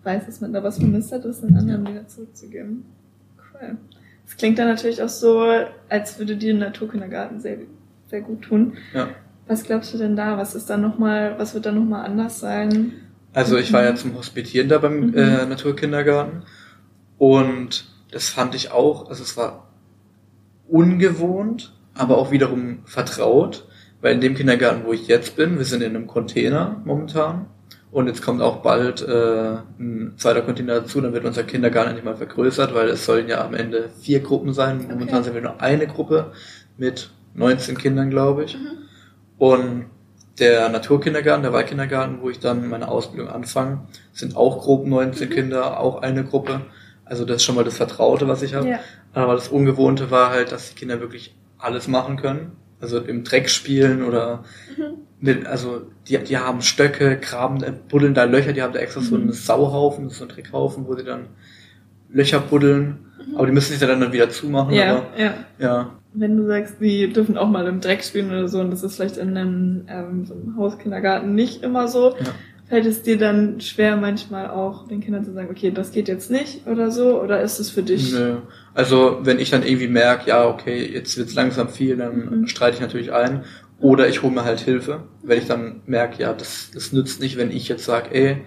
weiß, 0.03 0.25
dass 0.25 0.41
man 0.41 0.51
da 0.51 0.63
was 0.63 0.77
vermisst 0.77 1.11
hat, 1.11 1.25
das 1.25 1.41
den 1.41 1.55
anderen 1.55 1.85
ja. 1.85 1.91
wieder 1.91 2.07
zurückzugeben. 2.07 2.85
Cool. 3.53 3.77
Das 4.25 4.37
klingt 4.37 4.57
dann 4.57 4.67
natürlich 4.67 5.01
auch 5.01 5.09
so, 5.09 5.45
als 5.89 6.19
würde 6.19 6.35
dir 6.35 6.53
ein 6.53 6.59
Naturkindergarten 6.59 7.39
sehr, 7.39 7.57
sehr 8.07 8.21
gut 8.21 8.43
tun. 8.43 8.77
Ja. 8.93 9.09
Was 9.47 9.63
glaubst 9.63 9.93
du 9.93 9.97
denn 9.97 10.15
da? 10.15 10.37
Was 10.37 10.55
ist 10.55 10.69
dann 10.69 10.81
noch 10.81 10.97
mal, 10.97 11.37
was 11.37 11.53
wird 11.53 11.65
da 11.65 11.71
nochmal 11.71 12.05
anders 12.05 12.39
sein? 12.39 12.93
Also 13.33 13.57
ich 13.57 13.73
war 13.73 13.83
ja 13.83 13.95
zum 13.95 14.15
Hospitieren 14.15 14.69
da 14.69 14.77
beim 14.77 15.07
mhm. 15.07 15.17
äh, 15.17 15.45
Naturkindergarten 15.45 16.43
und 17.17 17.85
das 18.11 18.29
fand 18.29 18.53
ich 18.53 18.71
auch, 18.71 19.09
also 19.09 19.23
es 19.23 19.35
war 19.37 19.69
ungewohnt, 20.67 21.73
aber 21.95 22.17
auch 22.17 22.31
wiederum 22.31 22.79
vertraut, 22.85 23.67
weil 24.01 24.15
in 24.15 24.21
dem 24.21 24.35
Kindergarten, 24.35 24.85
wo 24.85 24.93
ich 24.93 25.07
jetzt 25.07 25.35
bin, 25.35 25.57
wir 25.57 25.65
sind 25.65 25.81
in 25.81 25.95
einem 25.95 26.07
Container 26.07 26.81
momentan 26.85 27.47
und 27.93 28.07
jetzt 28.07 28.23
kommt 28.23 28.41
auch 28.41 28.57
bald 28.57 29.03
äh, 29.03 29.57
ein 29.79 30.15
zweiter 30.17 30.41
Container 30.41 30.81
dazu, 30.81 30.99
dann 30.99 31.13
wird 31.13 31.25
unser 31.25 31.43
Kindergarten 31.43 31.89
endlich 31.89 32.03
mal 32.03 32.15
vergrößert, 32.17 32.73
weil 32.73 32.89
es 32.89 33.05
sollen 33.05 33.29
ja 33.29 33.45
am 33.45 33.53
Ende 33.53 33.89
vier 34.01 34.19
Gruppen 34.21 34.51
sein. 34.51 34.79
Okay. 34.79 34.93
Momentan 34.93 35.23
sind 35.23 35.35
wir 35.35 35.43
nur 35.43 35.61
eine 35.61 35.85
Gruppe 35.85 36.31
mit 36.75 37.11
19 37.35 37.77
Kindern, 37.77 38.09
glaube 38.09 38.45
ich. 38.45 38.55
Mhm. 38.55 38.77
Und 39.37 39.85
der 40.39 40.69
Naturkindergarten, 40.69 41.43
der 41.43 41.53
Wahlkindergarten, 41.53 42.21
wo 42.21 42.31
ich 42.31 42.39
dann 42.39 42.67
meine 42.67 42.87
Ausbildung 42.87 43.29
anfange, 43.29 43.81
sind 44.11 44.35
auch 44.35 44.63
grob 44.63 44.87
19 44.87 45.29
mhm. 45.29 45.31
Kinder, 45.31 45.79
auch 45.79 46.01
eine 46.01 46.23
Gruppe. 46.23 46.61
Also 47.05 47.25
das 47.25 47.37
ist 47.37 47.43
schon 47.43 47.53
mal 47.53 47.63
das 47.63 47.77
Vertraute, 47.77 48.27
was 48.27 48.41
ich 48.41 48.55
habe. 48.55 48.69
Ja. 48.69 48.79
Aber 49.13 49.35
das 49.35 49.49
Ungewohnte 49.49 50.09
war 50.09 50.31
halt, 50.31 50.51
dass 50.51 50.69
die 50.69 50.75
Kinder 50.75 50.99
wirklich 50.99 51.35
alles 51.59 51.87
machen 51.87 52.17
können. 52.17 52.53
Also 52.81 52.97
im 52.97 53.23
Dreck 53.23 53.51
spielen 53.51 54.03
oder 54.03 54.43
mhm 54.75 55.03
mit, 55.23 55.47
also 55.47 55.83
die, 56.07 56.17
die 56.17 56.37
haben 56.37 56.61
Stöcke, 56.61 57.17
graben, 57.17 57.63
äh, 57.63 57.71
buddeln 57.89 58.13
da 58.13 58.25
Löcher, 58.25 58.51
die 58.51 58.61
haben 58.61 58.73
da 58.73 58.79
extra 58.79 58.99
mhm. 58.99 59.05
so 59.05 59.15
einen 59.15 59.31
Sauhaufen, 59.31 60.09
so 60.09 60.25
einen 60.25 60.33
Dreckhaufen, 60.33 60.85
wo 60.85 60.95
sie 60.95 61.05
dann 61.05 61.27
Löcher 62.09 62.41
buddeln. 62.41 62.97
Mhm. 63.25 63.37
Aber 63.37 63.45
die 63.45 63.53
müssen 63.53 63.71
sich 63.71 63.79
ja 63.79 63.87
dann 63.87 64.11
wieder 64.11 64.29
zumachen. 64.29 64.73
Ja, 64.73 64.97
aber, 64.97 65.05
ja. 65.17 65.33
ja. 65.59 65.91
Wenn 66.13 66.35
du 66.35 66.45
sagst, 66.45 66.75
die 66.81 67.11
dürfen 67.11 67.37
auch 67.37 67.47
mal 67.47 67.65
im 67.67 67.79
Dreck 67.79 68.03
spielen 68.03 68.31
oder 68.31 68.49
so, 68.49 68.59
und 68.59 68.71
das 68.71 68.83
ist 68.83 68.97
vielleicht 68.97 69.15
in 69.15 69.37
einem, 69.37 69.85
ähm, 69.87 70.25
so 70.25 70.33
einem 70.33 70.57
Hauskindergarten 70.57 71.33
nicht 71.33 71.63
immer 71.63 71.87
so, 71.87 72.09
ja. 72.09 72.33
fällt 72.67 72.85
es 72.85 73.01
dir 73.01 73.17
dann 73.17 73.61
schwer 73.61 73.95
manchmal 73.95 74.49
auch 74.49 74.89
den 74.89 74.99
Kindern 74.99 75.23
zu 75.23 75.31
sagen, 75.31 75.47
okay, 75.49 75.71
das 75.71 75.93
geht 75.93 76.09
jetzt 76.09 76.29
nicht 76.31 76.67
oder 76.67 76.91
so, 76.91 77.21
oder 77.21 77.41
ist 77.41 77.59
es 77.59 77.69
für 77.69 77.81
dich? 77.81 78.11
Nö. 78.11 78.39
Also 78.73 79.19
wenn 79.21 79.39
ich 79.39 79.51
dann 79.51 79.63
irgendwie 79.63 79.87
merke, 79.87 80.29
ja, 80.29 80.45
okay, 80.47 80.85
jetzt 80.85 81.17
wird's 81.17 81.33
langsam 81.33 81.69
viel, 81.69 81.95
dann 81.95 82.41
mhm. 82.41 82.47
streite 82.47 82.75
ich 82.75 82.81
natürlich 82.81 83.13
ein. 83.13 83.45
Oder 83.79 84.07
ich 84.07 84.21
hole 84.21 84.33
mir 84.33 84.45
halt 84.45 84.59
Hilfe, 84.59 85.03
wenn 85.23 85.37
ich 85.37 85.47
dann 85.47 85.81
merke, 85.85 86.21
ja, 86.21 86.33
das, 86.33 86.71
das 86.73 86.93
nützt 86.93 87.19
nicht, 87.19 87.37
wenn 87.37 87.51
ich 87.51 87.67
jetzt 87.67 87.85
sage, 87.85 88.13
ey, 88.13 88.37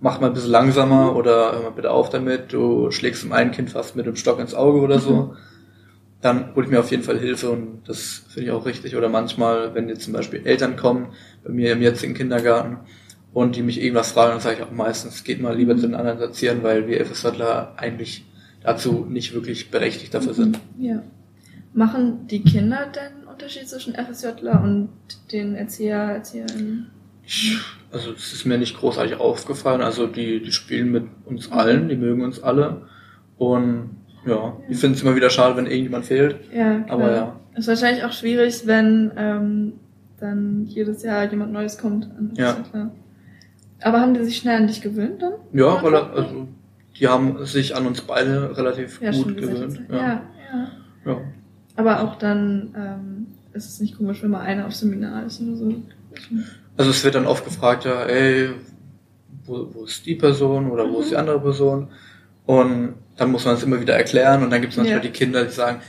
mach 0.00 0.20
mal 0.20 0.28
ein 0.28 0.32
bisschen 0.32 0.50
langsamer 0.50 1.14
oder 1.16 1.52
hör 1.52 1.62
mal 1.62 1.70
bitte 1.70 1.90
auf 1.90 2.10
damit, 2.10 2.52
du 2.52 2.90
schlägst 2.90 3.22
dem 3.22 3.32
einen 3.32 3.50
Kind 3.50 3.70
fast 3.70 3.96
mit 3.96 4.06
dem 4.06 4.16
Stock 4.16 4.38
ins 4.38 4.54
Auge 4.54 4.80
oder 4.80 4.98
so. 4.98 5.12
Mhm. 5.12 5.36
Dann 6.22 6.54
hole 6.54 6.64
ich 6.64 6.70
mir 6.70 6.80
auf 6.80 6.90
jeden 6.90 7.02
Fall 7.02 7.18
Hilfe 7.18 7.50
und 7.50 7.82
das 7.86 8.22
finde 8.28 8.48
ich 8.48 8.52
auch 8.52 8.64
richtig. 8.64 8.96
Oder 8.96 9.08
manchmal, 9.08 9.74
wenn 9.74 9.88
jetzt 9.88 10.02
zum 10.02 10.12
Beispiel 10.12 10.46
Eltern 10.46 10.76
kommen, 10.76 11.08
bei 11.44 11.52
mir 11.52 11.72
im 11.72 11.82
jetzigen 11.82 12.14
Kindergarten, 12.14 12.78
und 13.36 13.54
die 13.54 13.62
mich 13.62 13.82
irgendwas 13.82 14.12
fragen, 14.12 14.30
dann 14.30 14.40
sage 14.40 14.56
ich 14.56 14.62
auch 14.62 14.70
meistens, 14.70 15.22
geht 15.22 15.42
mal 15.42 15.54
lieber 15.54 15.76
zu 15.76 15.82
den 15.82 15.94
anderen 15.94 16.18
Erziehern, 16.18 16.62
weil 16.62 16.88
wir 16.88 17.04
FSJler 17.04 17.74
eigentlich 17.76 18.24
dazu 18.62 19.04
nicht 19.06 19.34
wirklich 19.34 19.70
berechtigt 19.70 20.14
dafür 20.14 20.32
sind. 20.32 20.58
Ja. 20.78 21.02
Machen 21.74 22.26
die 22.28 22.42
Kinder 22.42 22.86
denn 22.86 23.25
Unterschied 23.36 23.68
zwischen 23.68 23.94
FSJler 23.94 24.62
und 24.62 24.88
den 25.30 25.56
Erzieher, 25.56 25.98
Erzieherinnen? 25.98 26.90
Also 27.92 28.12
es 28.12 28.32
ist 28.32 28.46
mir 28.46 28.56
nicht 28.56 28.78
großartig 28.78 29.16
aufgefallen. 29.16 29.82
Also 29.82 30.06
die, 30.06 30.40
die 30.40 30.52
spielen 30.52 30.90
mit 30.90 31.04
uns 31.26 31.52
allen, 31.52 31.90
die 31.90 31.96
mögen 31.96 32.22
uns 32.22 32.42
alle. 32.42 32.86
Und 33.36 33.90
ja, 34.24 34.32
ja. 34.32 34.56
ich 34.70 34.78
finde 34.78 34.96
es 34.96 35.02
immer 35.02 35.14
wieder 35.16 35.28
schade, 35.28 35.54
wenn 35.56 35.66
irgendjemand 35.66 36.06
fehlt. 36.06 36.36
Ja, 36.50 36.80
klar. 36.80 36.90
Aber 36.90 37.10
ja. 37.14 37.40
Es 37.52 37.60
ist 37.60 37.68
wahrscheinlich 37.68 38.04
auch 38.04 38.12
schwierig, 38.12 38.66
wenn 38.66 39.12
ähm, 39.18 39.72
dann 40.18 40.64
jedes 40.64 41.02
Jahr 41.02 41.30
jemand 41.30 41.52
Neues 41.52 41.76
kommt. 41.76 42.08
ja. 42.36 42.56
Aber 43.82 44.00
haben 44.00 44.14
die 44.14 44.24
sich 44.24 44.38
schnell 44.38 44.56
an 44.56 44.66
dich 44.66 44.80
gewöhnt 44.80 45.20
dann? 45.20 45.34
Ja, 45.52 45.82
weil 45.82 45.94
also 45.94 46.48
die 46.98 47.06
haben 47.06 47.44
sich 47.44 47.76
an 47.76 47.86
uns 47.86 48.00
beide 48.00 48.56
relativ 48.56 49.02
ja, 49.02 49.10
gut 49.10 49.36
gewöhnt. 49.36 49.82
Ja. 49.90 49.96
Ja, 49.96 50.22
ja. 51.04 51.20
Aber 51.76 52.02
auch 52.02 52.16
dann 52.16 52.74
ähm, 52.76 53.26
ist 53.52 53.68
es 53.68 53.80
nicht 53.80 53.96
komisch, 53.96 54.22
wenn 54.22 54.30
mal 54.30 54.40
einer 54.40 54.66
auf 54.66 54.74
Seminar 54.74 55.24
ist 55.26 55.40
oder 55.40 55.56
so. 55.56 55.74
Also 56.76 56.90
es 56.90 57.04
wird 57.04 57.14
dann 57.14 57.26
oft 57.26 57.44
gefragt, 57.44 57.84
ja, 57.84 58.04
ey, 58.04 58.50
wo, 59.44 59.68
wo 59.72 59.84
ist 59.84 60.04
die 60.06 60.14
Person 60.14 60.70
oder 60.70 60.88
wo 60.90 60.96
mhm. 60.96 61.02
ist 61.02 61.10
die 61.10 61.16
andere 61.16 61.40
Person? 61.40 61.88
Und 62.46 62.94
dann 63.16 63.30
muss 63.30 63.44
man 63.44 63.54
es 63.54 63.62
immer 63.62 63.80
wieder 63.80 63.94
erklären 63.94 64.42
und 64.42 64.50
dann 64.50 64.60
gibt 64.60 64.72
es 64.72 64.76
manchmal 64.76 64.98
ja. 64.98 65.02
die 65.02 65.10
Kinder, 65.10 65.44
die 65.44 65.52
sagen, 65.52 65.80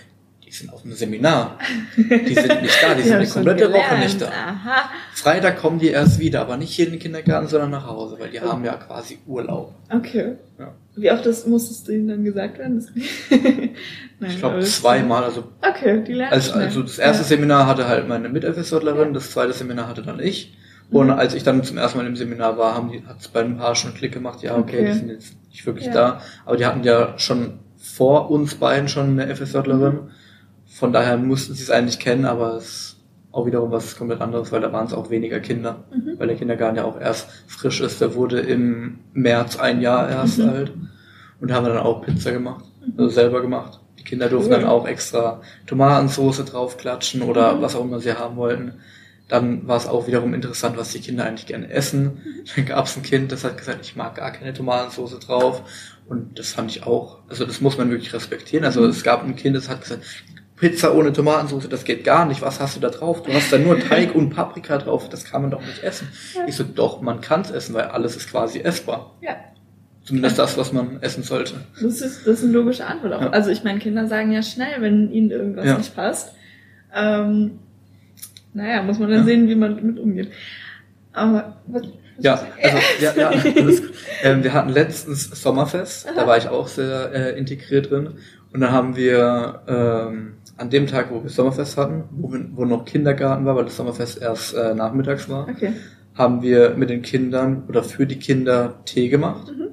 die 0.48 0.51
sind 0.53 0.72
auf 0.72 0.86
einem 0.86 0.94
Seminar. 0.94 1.60
Die 1.98 2.34
sind 2.34 2.62
nicht 2.62 2.82
da, 2.82 2.96
die 2.96 3.01
sind 3.03 3.22
die 3.22 3.27
komplette 3.27 3.72
Woche 3.72 3.98
nicht 4.00 4.22
da. 4.22 4.27
Aha. 4.29 4.89
Freitag 5.13 5.58
kommen 5.58 5.77
die 5.77 5.89
erst 5.89 6.20
wieder, 6.20 6.39
aber 6.39 6.56
nicht 6.56 6.72
hier 6.74 6.86
in 6.86 6.94
den 6.94 7.00
Kindergarten, 7.00 7.48
sondern 7.48 7.72
nach 7.72 7.86
Hause, 7.86 8.17
weil 8.17 8.29
die 8.29 8.39
oh. 8.39 8.48
haben 8.48 8.63
ja 8.63 8.75
quasi 8.75 9.20
Urlaub. 9.27 9.75
Okay. 9.94 10.36
Ja. 10.58 10.74
Wie 10.96 11.12
oft 11.12 11.25
das 11.25 11.46
musstest 11.46 11.88
du 11.88 11.91
ihnen 11.91 12.08
dann 12.08 12.24
gesagt 12.24 12.58
werden? 12.60 12.86
Ich 14.20 14.39
glaube 14.39 14.62
zweimal. 14.62 15.24
Also, 15.25 15.44
okay, 15.78 16.04
die 16.04 16.14
lernen 16.14 16.34
also, 16.34 16.54
also 16.54 16.82
das 16.82 16.98
erste 16.98 17.24
ja. 17.24 17.30
Seminar 17.30 17.68
hatte 17.68 17.88
halt 17.88 18.08
meine 18.08 18.30
Miteffisotlerin, 18.30 19.08
ja. 19.08 19.14
das 19.14 19.32
zweite 19.32 19.54
Seminar 19.54 19.88
hatte 19.88 20.02
dann 20.02 20.20
ich. 20.20 20.58
Und 20.90 21.08
mhm. 21.08 21.14
als 21.14 21.34
ich 21.34 21.44
dann 21.44 21.64
zum 21.64 21.78
ersten 21.78 21.98
Mal 21.98 22.08
im 22.08 22.16
Seminar 22.16 22.58
war, 22.58 22.76
haben 22.76 22.92
die, 22.92 23.04
hat 23.06 23.20
es 23.20 23.28
bei 23.28 23.42
ein 23.42 23.58
paar 23.58 23.76
schon 23.76 23.94
Klick 23.94 24.14
gemacht, 24.14 24.42
ja, 24.42 24.58
okay, 24.58 24.80
okay. 24.80 24.86
die 24.86 24.94
sind 24.94 25.10
jetzt 25.10 25.36
nicht 25.50 25.66
wirklich 25.66 25.90
da. 25.90 26.22
Aber 26.46 26.56
die 26.58 26.66
hatten 26.66 26.84
ja 26.84 27.14
schon 27.18 27.60
vor 27.78 28.32
uns 28.32 28.56
beiden 28.56 28.88
schon 28.88 29.20
eine 29.20 29.36
FSJlerin. 29.36 29.94
Mhm. 29.94 30.10
Von 30.66 30.94
daher 30.94 31.18
mussten 31.18 31.54
sie 31.54 31.64
es 31.64 31.72
eigentlich 31.72 32.00
kennen, 32.00 32.26
aber 32.26 32.56
es 32.56 32.64
ist 32.64 32.98
auch 33.32 33.46
wiederum 33.46 33.72
was 33.72 33.98
komplett 33.98 34.22
anderes, 34.22 34.52
weil 34.52 34.62
da 34.62 34.72
waren 34.74 34.88
es 34.88 34.94
auch 34.94 35.10
weniger 35.10 35.40
Kinder, 35.40 35.84
mhm. 35.92 36.18
weil 36.18 36.28
der 36.28 36.38
Kindergarten 36.38 36.78
ja 36.78 36.86
auch 36.86 37.00
erst 37.00 37.30
frisch 37.48 37.82
ist. 37.82 38.02
Der 38.02 38.16
wurde 38.16 38.40
im 38.40 39.00
März 39.14 39.58
ein 39.58 39.82
Jahr 39.82 40.10
erst 40.10 40.40
mhm. 40.40 40.50
alt 40.50 40.74
und 41.40 41.50
da 41.50 41.56
haben 41.56 41.66
wir 41.66 41.74
dann 41.74 41.84
auch 41.84 42.02
Pizza 42.02 42.32
gemacht, 42.32 42.66
mhm. 42.80 42.94
also 42.98 43.10
selber 43.10 43.42
gemacht. 43.42 43.80
Kinder 44.08 44.30
durften 44.30 44.52
cool. 44.52 44.60
dann 44.62 44.70
auch 44.70 44.88
extra 44.88 45.42
Tomatensauce 45.68 46.44
draufklatschen 46.46 47.22
oder 47.22 47.56
mhm. 47.56 47.62
was 47.62 47.76
auch 47.76 47.84
immer 47.84 48.00
sie 48.00 48.14
haben 48.14 48.38
wollten. 48.38 48.80
Dann 49.28 49.68
war 49.68 49.76
es 49.76 49.88
auch 49.88 50.08
wiederum 50.08 50.34
interessant, 50.34 50.78
was 50.78 50.94
die 50.94 51.02
Kinder 51.02 51.26
eigentlich 51.26 51.46
gerne 51.46 51.70
essen. 51.70 52.04
Mhm. 52.04 52.44
Dann 52.56 52.66
gab 52.66 52.86
es 52.86 52.96
ein 52.96 53.04
Kind, 53.04 53.32
das 53.32 53.44
hat 53.44 53.58
gesagt, 53.58 53.80
ich 53.82 53.96
mag 53.96 54.16
gar 54.16 54.32
keine 54.32 54.54
Tomatensauce 54.54 55.20
drauf. 55.20 55.62
Und 56.08 56.40
das 56.40 56.54
fand 56.54 56.72
ich 56.72 56.84
auch, 56.84 57.20
also 57.28 57.46
das 57.46 57.60
muss 57.60 57.78
man 57.78 57.92
wirklich 57.92 58.14
respektieren. 58.14 58.64
Also 58.64 58.82
mhm. 58.82 58.90
es 58.90 59.04
gab 59.04 59.24
ein 59.24 59.36
Kind, 59.36 59.58
das 59.58 59.68
hat 59.68 59.82
gesagt, 59.82 60.04
Pizza 60.56 60.96
ohne 60.96 61.14
Tomatensauce, 61.14 61.70
das 61.70 61.84
geht 61.84 62.04
gar 62.04 62.26
nicht. 62.26 62.42
Was 62.42 62.60
hast 62.60 62.78
du 62.78 62.80
da 62.80 62.90
drauf? 62.90 63.22
Du 63.22 63.34
hast 63.34 63.52
da 63.52 63.58
nur 63.60 63.80
Teig 63.80 64.16
und 64.16 64.30
Paprika 64.30 64.78
drauf. 64.78 65.10
Das 65.10 65.26
kann 65.26 65.42
man 65.42 65.52
doch 65.52 65.62
nicht 65.62 65.84
essen. 65.84 66.08
Ich 66.48 66.56
so, 66.56 66.64
doch, 66.64 67.02
man 67.02 67.22
kann 67.22 67.42
es 67.42 67.52
essen, 67.52 67.76
weil 67.76 67.86
alles 67.86 68.16
ist 68.16 68.32
quasi 68.32 68.62
essbar. 68.62 69.18
Ja. 69.22 69.36
Zumindest 70.08 70.40
das, 70.40 70.58
was 70.58 70.72
man 70.72 71.02
essen 71.02 71.22
sollte. 71.22 71.56
Das 71.74 72.00
ist, 72.00 72.26
das 72.26 72.40
ist 72.40 72.44
eine 72.46 72.54
logische 72.54 72.86
Antwort 72.86 73.12
auch. 73.12 73.22
Ja. 73.22 73.30
Also 73.32 73.52
ich 73.52 73.66
meine, 73.66 73.80
Kinder 73.80 74.08
sagen 74.08 74.32
ja 74.32 74.42
schnell, 74.42 74.80
wenn 74.80 75.12
ihnen 75.12 75.32
irgendwas 75.32 75.66
ja. 75.66 75.78
nicht 75.78 75.94
passt. 75.94 76.34
Ähm, 76.96 77.60
naja, 78.54 78.84
muss 78.84 79.00
man 79.00 79.12
dann 79.12 79.26
sehen, 79.26 79.50
wie 79.50 79.56
man 79.56 79.76
damit 79.76 80.00
umgeht. 80.00 80.30
Aber 81.12 81.58
was, 81.68 81.82
ja, 82.20 82.40
also 82.64 82.78
ja, 83.02 83.14
ja, 83.16 83.32
gut. 83.62 83.84
Ähm, 84.24 84.44
wir 84.46 84.54
hatten 84.54 84.70
letztens 84.70 85.26
Sommerfest, 85.42 86.08
Aha. 86.08 86.16
da 86.16 86.26
war 86.26 86.38
ich 86.38 86.48
auch 86.48 86.70
sehr 86.70 87.12
äh, 87.14 87.38
integriert 87.38 87.92
drin. 87.92 88.12
Und 88.54 88.62
dann 88.62 88.72
haben 88.72 88.96
wir 88.96 89.62
ähm, 89.68 90.34
an 90.56 90.70
dem 90.70 90.88
Tag, 90.88 91.12
wo 91.12 91.22
wir 91.22 91.30
Sommerfest 91.30 91.76
hatten, 91.76 92.06
wo, 92.12 92.32
wir, 92.32 92.46
wo 92.54 92.64
noch 92.64 92.86
Kindergarten 92.86 93.44
war, 93.44 93.58
weil 93.58 93.66
das 93.66 93.76
Sommerfest 93.76 94.22
erst 94.22 94.56
äh, 94.56 94.74
nachmittags 94.74 95.28
war, 95.28 95.50
okay. 95.50 95.74
haben 96.16 96.42
wir 96.42 96.76
mit 96.78 96.90
den 96.90 97.02
Kindern 97.02 97.64
oder 97.68 97.84
für 97.84 98.08
die 98.08 98.20
Kinder 98.20 98.80
Tee 98.86 99.10
gemacht. 99.10 99.52
Mhm. 99.52 99.67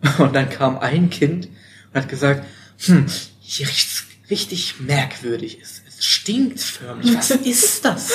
Und 0.18 0.34
dann 0.34 0.48
kam 0.48 0.78
ein 0.78 1.10
Kind 1.10 1.46
und 1.46 2.00
hat 2.00 2.08
gesagt, 2.08 2.44
hm, 2.78 3.06
hier 3.40 3.66
riecht's 3.66 4.04
richtig 4.30 4.80
merkwürdig. 4.80 5.58
Es, 5.60 5.82
es 5.88 6.04
stinkt 6.04 6.60
förmlich. 6.60 7.16
Was 7.16 7.30
ist 7.44 7.84
das? 7.84 8.12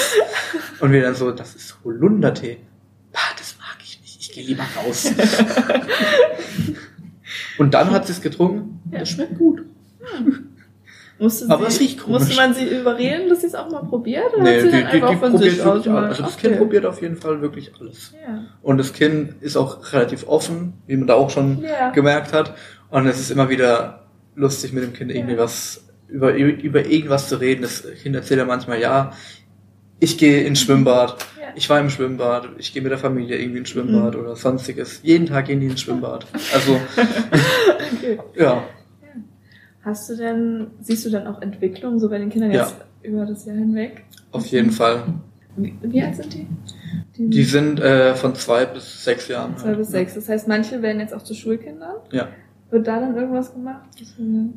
Und 0.79 0.91
wir 0.91 1.01
dann 1.01 1.15
so, 1.15 1.31
das 1.31 1.55
ist 1.55 1.75
Holundertee. 1.83 2.59
Bah, 3.11 3.19
das 3.37 3.55
mag 3.59 3.77
ich 3.83 3.99
nicht. 4.01 4.21
Ich 4.21 4.31
gehe 4.31 4.43
lieber 4.45 4.65
raus. 4.77 5.07
und 7.57 7.73
dann 7.73 7.91
hat 7.91 8.07
sie 8.07 8.13
es 8.13 8.21
getrunken. 8.21 8.79
Ja. 8.91 8.99
Das 8.99 9.09
schmeckt 9.09 9.37
gut. 9.37 9.63
Musste, 11.23 11.49
aber 11.49 11.71
sie, 11.71 11.83
riecht 11.83 12.03
komisch. 12.03 12.19
musste 12.19 12.35
man 12.35 12.53
sie 12.53 12.65
überreden, 12.65 13.29
dass 13.29 13.39
sie 13.39 13.47
es 13.47 13.55
auch 13.55 13.71
mal 13.71 13.85
probiert? 13.85 14.33
Oder 14.33 14.43
nee, 14.43 14.55
hat 14.55 14.59
sie 14.59 14.65
die, 14.65 14.71
dann 14.71 14.91
die, 14.91 15.01
einfach 15.01 15.09
die 15.09 15.15
von 15.15 15.31
probiert 15.31 15.51
sich 15.53 15.61
aus 15.61 15.87
Also 15.87 16.23
das 16.23 16.33
okay. 16.33 16.47
Kind 16.47 16.57
probiert 16.57 16.85
auf 16.85 17.01
jeden 17.01 17.15
Fall 17.15 17.41
wirklich 17.41 17.71
alles. 17.79 18.13
Ja. 18.21 18.43
Und 18.61 18.77
das 18.77 18.91
Kind 18.91 19.41
ist 19.41 19.55
auch 19.55 19.93
relativ 19.93 20.27
offen, 20.27 20.73
wie 20.85 20.97
man 20.97 21.07
da 21.07 21.13
auch 21.13 21.29
schon 21.29 21.63
ja. 21.63 21.91
gemerkt 21.91 22.33
hat. 22.33 22.55
Und 22.89 23.07
es 23.07 23.21
ist 23.21 23.31
immer 23.31 23.49
wieder 23.49 24.03
lustig 24.35 24.73
mit 24.73 24.83
dem 24.83 24.91
Kind 24.91 25.11
irgendwie 25.11 25.35
ja. 25.35 25.39
was 25.39 25.85
über, 26.09 26.35
über 26.35 26.85
irgendwas 26.85 27.29
zu 27.29 27.37
reden. 27.37 27.61
Das 27.61 27.85
Kind 28.01 28.17
erzählt 28.17 28.39
ja 28.39 28.45
manchmal, 28.45 28.81
ja, 28.81 29.13
ich 30.01 30.17
gehe 30.17 30.43
ins 30.43 30.59
Schwimmbad, 30.59 31.25
ja. 31.39 31.47
ich 31.55 31.69
war 31.69 31.79
im 31.79 31.89
Schwimmbad, 31.89 32.49
ich 32.57 32.73
gehe 32.73 32.81
mit 32.81 32.91
der 32.91 32.99
Familie 32.99 33.37
irgendwie 33.37 33.59
ins 33.59 33.69
Schwimmbad 33.69 34.15
mhm. 34.15 34.19
oder 34.19 34.35
sonstiges. 34.35 34.99
Jeden 35.03 35.27
Tag 35.27 35.45
gehen 35.45 35.61
die 35.61 35.67
ins 35.67 35.79
Schwimmbad. 35.79 36.27
Also 36.53 36.81
okay. 37.95 38.19
ja. 38.35 38.63
Hast 39.83 40.09
du 40.09 40.15
denn, 40.15 40.67
siehst 40.79 41.05
du 41.05 41.09
dann 41.09 41.27
auch 41.27 41.41
Entwicklung 41.41 41.99
so 41.99 42.09
bei 42.09 42.17
den 42.17 42.29
Kindern 42.29 42.51
jetzt 42.51 42.75
ja. 43.03 43.09
über 43.09 43.25
das 43.25 43.45
Jahr 43.45 43.57
hinweg? 43.57 44.05
Auf 44.31 44.45
jeden 44.47 44.71
Fall. 44.71 45.03
Wie, 45.57 45.75
wie 45.81 46.01
alt 46.01 46.15
sind 46.15 46.33
die? 46.33 46.47
Die, 47.17 47.29
die 47.29 47.43
sind 47.43 47.79
äh, 47.79 48.15
von 48.15 48.33
zwei 48.35 48.65
bis 48.65 49.03
sechs 49.03 49.27
Jahren. 49.27 49.57
Zwei 49.57 49.75
bis 49.75 49.89
sechs. 49.89 50.15
Das 50.15 50.29
heißt, 50.29 50.47
manche 50.47 50.81
werden 50.81 50.99
jetzt 50.99 51.13
auch 51.13 51.21
zu 51.21 51.35
Schulkindern? 51.35 51.97
Ja. 52.11 52.29
Wird 52.71 52.87
da 52.87 52.99
dann 52.99 53.15
irgendwas 53.15 53.53
gemacht? 53.53 53.83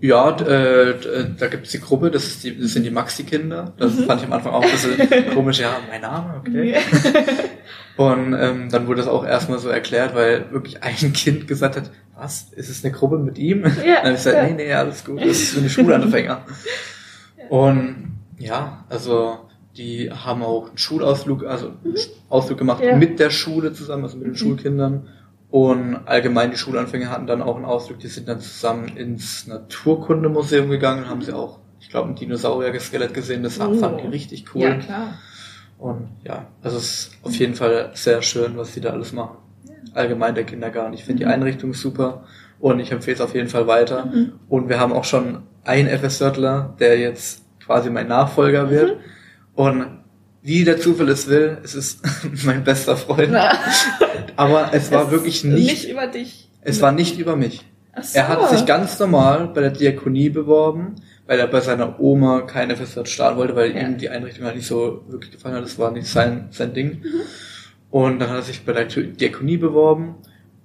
Ja, 0.00 0.30
äh, 0.40 0.94
da 1.38 1.48
gibt's 1.48 1.72
die 1.72 1.80
Gruppe, 1.80 2.10
das, 2.10 2.24
ist 2.24 2.44
die, 2.44 2.58
das 2.58 2.72
sind 2.72 2.84
die 2.84 2.90
Maxi-Kinder. 2.90 3.74
Das 3.76 3.94
mhm. 3.94 4.04
fand 4.04 4.22
ich 4.22 4.26
am 4.26 4.32
Anfang 4.32 4.52
auch 4.54 4.62
ein 4.62 4.70
bisschen 4.70 5.30
komisch. 5.34 5.60
Ja, 5.60 5.76
mein 5.90 6.00
Name, 6.00 6.36
okay. 6.38 6.76
Und 7.98 8.34
ähm, 8.38 8.68
dann 8.70 8.86
wurde 8.86 8.98
das 8.98 9.08
auch 9.08 9.24
erstmal 9.24 9.58
so 9.58 9.68
erklärt, 9.68 10.14
weil 10.14 10.50
wirklich 10.50 10.82
ein 10.82 11.12
Kind 11.12 11.46
gesagt 11.46 11.76
hat, 11.76 11.90
was, 12.16 12.52
ist 12.52 12.70
es 12.70 12.84
eine 12.84 12.92
Gruppe 12.92 13.18
mit 13.18 13.38
ihm? 13.38 13.64
Ja, 13.64 13.70
dann 13.84 13.96
habe 13.96 14.08
ich 14.10 14.14
gesagt, 14.24 14.50
nee, 14.50 14.64
nee, 14.64 14.72
alles 14.72 15.04
gut, 15.04 15.20
das 15.20 15.28
ist 15.28 15.50
für 15.50 15.60
eine 15.60 15.70
Schulanfänger. 15.70 16.42
Und 17.48 18.18
ja, 18.38 18.84
also 18.88 19.38
die 19.76 20.10
haben 20.10 20.42
auch 20.42 20.68
einen 20.68 20.78
Schulausflug, 20.78 21.44
also 21.44 21.68
einen 21.68 21.92
mhm. 21.92 21.96
Ausflug 22.28 22.58
gemacht 22.58 22.82
ja. 22.82 22.96
mit 22.96 23.20
der 23.20 23.30
Schule 23.30 23.72
zusammen, 23.72 24.04
also 24.04 24.16
mit 24.16 24.26
den 24.26 24.32
mhm. 24.32 24.36
Schulkindern. 24.36 25.08
Und 25.50 25.96
allgemein 26.06 26.50
die 26.50 26.56
Schulanfänger 26.56 27.08
hatten 27.08 27.26
dann 27.26 27.40
auch 27.40 27.56
einen 27.56 27.64
Ausflug, 27.64 28.00
die 28.00 28.08
sind 28.08 28.28
dann 28.28 28.40
zusammen 28.40 28.96
ins 28.96 29.46
Naturkundemuseum 29.46 30.68
gegangen, 30.70 31.08
haben 31.08 31.22
sie 31.22 31.32
auch, 31.32 31.60
ich 31.78 31.88
glaube, 31.88 32.08
ein 32.08 32.16
Dinosaurier-Skelett 32.16 33.14
gesehen, 33.14 33.42
das 33.42 33.60
oh. 33.60 33.74
fanden 33.74 33.98
die 34.02 34.08
richtig 34.08 34.54
cool. 34.54 34.62
Ja, 34.62 34.74
klar. 34.76 35.18
Und 35.78 36.08
ja, 36.24 36.46
also 36.62 36.78
es 36.78 36.84
ist 36.84 37.10
auf 37.22 37.34
jeden 37.36 37.54
Fall 37.54 37.90
sehr 37.94 38.22
schön, 38.22 38.56
was 38.56 38.74
sie 38.74 38.80
da 38.80 38.90
alles 38.90 39.12
machen. 39.12 39.36
Allgemein 39.96 40.34
der 40.34 40.44
Kindergarten. 40.44 40.94
Ich 40.94 41.04
finde 41.04 41.24
mhm. 41.24 41.28
die 41.28 41.34
Einrichtung 41.34 41.74
super 41.74 42.24
und 42.58 42.80
ich 42.80 42.92
empfehle 42.92 43.14
es 43.14 43.20
auf 43.20 43.34
jeden 43.34 43.48
Fall 43.48 43.66
weiter. 43.66 44.06
Mhm. 44.06 44.32
Und 44.48 44.68
wir 44.68 44.78
haben 44.78 44.92
auch 44.92 45.04
schon 45.04 45.42
einen 45.64 45.88
FSJler, 45.88 46.76
der 46.78 46.98
jetzt 46.98 47.42
quasi 47.64 47.90
mein 47.90 48.08
Nachfolger 48.08 48.70
wird. 48.70 48.96
Mhm. 48.96 49.00
Und 49.54 49.86
wie 50.42 50.64
der 50.64 50.78
Zufall 50.78 51.08
es 51.08 51.28
will, 51.28 51.58
es 51.64 51.74
ist 51.74 52.00
mein 52.44 52.62
bester 52.62 52.96
Freund. 52.96 53.32
Ja. 53.32 53.58
Aber 54.36 54.70
es 54.72 54.92
war 54.92 55.06
es 55.06 55.10
wirklich 55.10 55.44
nicht, 55.44 55.66
nicht 55.66 55.90
über 55.90 56.06
dich. 56.06 56.50
Es 56.60 56.80
war 56.80 56.92
nicht 56.92 57.18
über 57.18 57.36
mich. 57.36 57.64
So. 58.00 58.18
Er 58.18 58.28
hat 58.28 58.50
sich 58.50 58.66
ganz 58.66 58.98
normal 58.98 59.48
bei 59.54 59.62
der 59.62 59.70
Diakonie 59.70 60.28
beworben, 60.28 60.96
weil 61.26 61.38
er 61.38 61.46
bei 61.46 61.60
seiner 61.60 61.98
Oma 61.98 62.42
keine 62.42 62.76
Feststadt 62.76 63.08
starten 63.08 63.38
wollte, 63.38 63.56
weil 63.56 63.74
ja. 63.74 63.82
ihm 63.82 63.96
die 63.96 64.10
Einrichtung 64.10 64.44
halt 64.44 64.56
nicht 64.56 64.66
so 64.66 65.04
wirklich 65.08 65.32
gefallen 65.32 65.54
hat. 65.54 65.64
Das 65.64 65.78
war 65.78 65.90
nicht 65.90 66.06
sein, 66.06 66.48
sein 66.50 66.74
Ding. 66.74 67.00
Mhm. 67.02 67.22
Und 67.96 68.18
dann 68.18 68.28
hat 68.28 68.36
er 68.36 68.42
sich 68.42 68.66
bei 68.66 68.74
der 68.74 68.84
Diakonie 68.84 69.56
beworben 69.56 70.16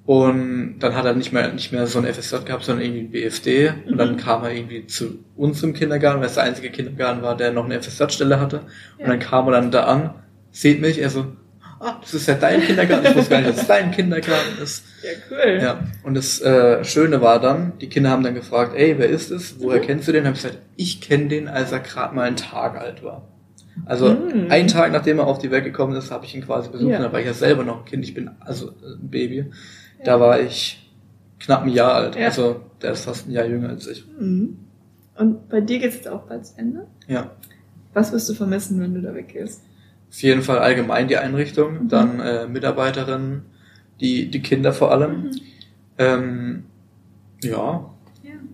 und 0.05 0.79
dann 0.79 0.95
hat 0.97 1.05
er 1.05 1.13
nicht 1.13 1.31
mehr, 1.31 1.53
nicht 1.53 1.71
mehr 1.71 1.87
so 1.87 1.99
ein 1.99 2.13
FSJ 2.13 2.43
gehabt, 2.43 2.65
sondern 2.65 2.83
irgendwie 2.83 3.03
ein 3.05 3.11
BFD. 3.11 3.71
Und 3.87 3.97
dann 3.97 4.11
mhm. 4.11 4.17
kam 4.17 4.43
er 4.43 4.51
irgendwie 4.51 4.85
zu 4.85 5.23
uns 5.37 5.63
im 5.63 5.73
Kindergarten, 5.73 6.19
weil 6.19 6.27
es 6.27 6.33
der 6.33 6.43
einzige 6.43 6.71
Kindergarten 6.71 7.21
war, 7.21 7.37
der 7.37 7.53
noch 7.53 7.63
eine 7.63 7.81
FSJ-Stelle 7.81 8.37
hatte. 8.41 8.63
Und 8.97 9.07
dann 9.07 9.19
kam 9.19 9.47
er 9.47 9.53
dann 9.53 9.71
da 9.71 9.85
an, 9.85 10.09
sieht 10.51 10.81
mich, 10.81 10.99
er 10.99 11.09
so, 11.09 11.25
ah, 11.79 11.99
das 12.01 12.13
ist 12.13 12.27
ja 12.27 12.33
dein 12.33 12.63
Kindergarten, 12.63 13.05
ich 13.05 13.15
wusste 13.15 13.29
gar 13.29 13.37
nicht, 13.37 13.51
dass 13.51 13.61
es 13.61 13.67
dein 13.67 13.91
Kindergarten 13.91 14.61
ist. 14.61 14.83
Ja, 15.01 15.09
cool. 15.31 15.59
Ja. 15.61 15.79
Und 16.03 16.15
das 16.15 16.41
äh, 16.41 16.83
Schöne 16.83 17.21
war 17.21 17.39
dann, 17.39 17.79
die 17.79 17.87
Kinder 17.87 18.09
haben 18.09 18.23
dann 18.23 18.35
gefragt, 18.35 18.73
ey, 18.75 18.99
wer 18.99 19.07
ist 19.07 19.31
es? 19.31 19.55
Woher 19.59 19.81
mhm. 19.81 19.85
kennst 19.85 20.09
du 20.09 20.11
den? 20.11 20.27
Hab 20.27 20.35
ich 20.35 20.41
gesagt, 20.43 20.59
ich 20.75 20.99
kenne 20.99 21.29
den, 21.29 21.47
als 21.47 21.71
er 21.71 21.79
gerade 21.79 22.13
mal 22.13 22.27
einen 22.27 22.35
Tag 22.35 22.77
alt 22.77 23.03
war. 23.03 23.25
Also 23.85 24.09
mhm. 24.09 24.47
einen 24.49 24.67
Tag 24.67 24.91
nachdem 24.91 25.19
er 25.19 25.27
auf 25.27 25.39
die 25.39 25.51
Welt 25.51 25.63
gekommen 25.63 25.95
ist, 25.95 26.11
habe 26.11 26.25
ich 26.25 26.35
ihn 26.35 26.45
quasi 26.45 26.69
besucht. 26.69 26.91
Ja. 26.91 26.99
Da 26.99 27.11
war 27.11 27.19
ich 27.19 27.25
ja 27.25 27.33
selber 27.33 27.63
noch 27.63 27.79
ein 27.79 27.85
Kind, 27.85 28.03
ich 28.03 28.13
bin 28.13 28.29
also 28.39 28.69
ein 28.69 29.09
Baby. 29.09 29.45
Da 30.03 30.19
war 30.19 30.39
ich 30.39 30.89
knapp 31.39 31.63
ein 31.63 31.69
Jahr 31.69 31.95
alt. 31.95 32.15
Ja. 32.15 32.25
Also 32.25 32.61
der 32.81 32.91
ist 32.91 33.05
fast 33.05 33.27
ein 33.27 33.31
Jahr 33.31 33.45
jünger 33.45 33.69
als 33.69 33.87
ich. 33.87 34.05
Mhm. 34.19 34.57
Und 35.17 35.49
bei 35.49 35.61
dir 35.61 35.79
geht's 35.79 35.95
jetzt 35.95 36.07
auch 36.07 36.23
bald 36.23 36.45
zu 36.45 36.57
Ende? 36.57 36.87
Ja. 37.07 37.31
Was 37.93 38.11
wirst 38.11 38.29
du 38.29 38.33
vermissen, 38.33 38.79
wenn 38.79 38.93
du 38.93 39.01
da 39.01 39.13
weggehst? 39.13 39.61
Auf 40.09 40.21
jeden 40.21 40.41
Fall 40.41 40.59
allgemein 40.59 41.07
die 41.07 41.17
Einrichtung, 41.17 41.83
mhm. 41.83 41.87
dann 41.89 42.19
äh, 42.19 42.47
Mitarbeiterinnen, 42.47 43.43
die, 43.99 44.29
die 44.29 44.41
Kinder 44.41 44.73
vor 44.73 44.91
allem. 44.91 45.23
Mhm. 45.23 45.31
Ähm, 45.97 46.63
ja, 47.43 47.90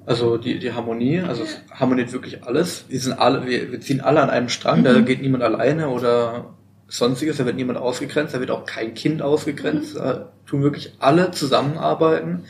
also 0.08 0.38
die, 0.38 0.58
die 0.58 0.72
Harmonie, 0.72 1.20
also 1.20 1.44
es 1.44 1.60
harmoniert 1.70 2.14
wirklich 2.14 2.46
alles. 2.46 2.86
Wir 2.88 3.00
sind 3.00 3.20
alle, 3.20 3.46
wir, 3.46 3.74
wir 3.74 3.82
ziehen 3.82 4.00
alle 4.00 4.22
an 4.22 4.30
einem 4.30 4.48
Strang, 4.48 4.80
mhm. 4.80 4.84
da 4.86 5.00
geht 5.02 5.22
niemand 5.22 5.44
alleine 5.44 5.90
oder 5.90 6.56
sonstiges, 6.88 7.36
da 7.38 7.46
wird 7.46 7.58
niemand 7.58 7.78
ausgegrenzt, 7.78 8.34
da 8.34 8.40
wird 8.40 8.50
auch 8.50 8.66
kein 8.66 8.94
Kind 8.94 9.22
ausgegrenzt, 9.22 9.96
mhm. 9.96 10.00
da 10.00 10.32
tun 10.46 10.64
wirklich 10.64 10.94
alle 11.00 11.32
zusammenarbeiten. 11.32 12.46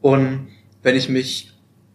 Und 0.00 0.46
wenn 0.84 0.94
ich 0.94 1.08
mich 1.08 1.52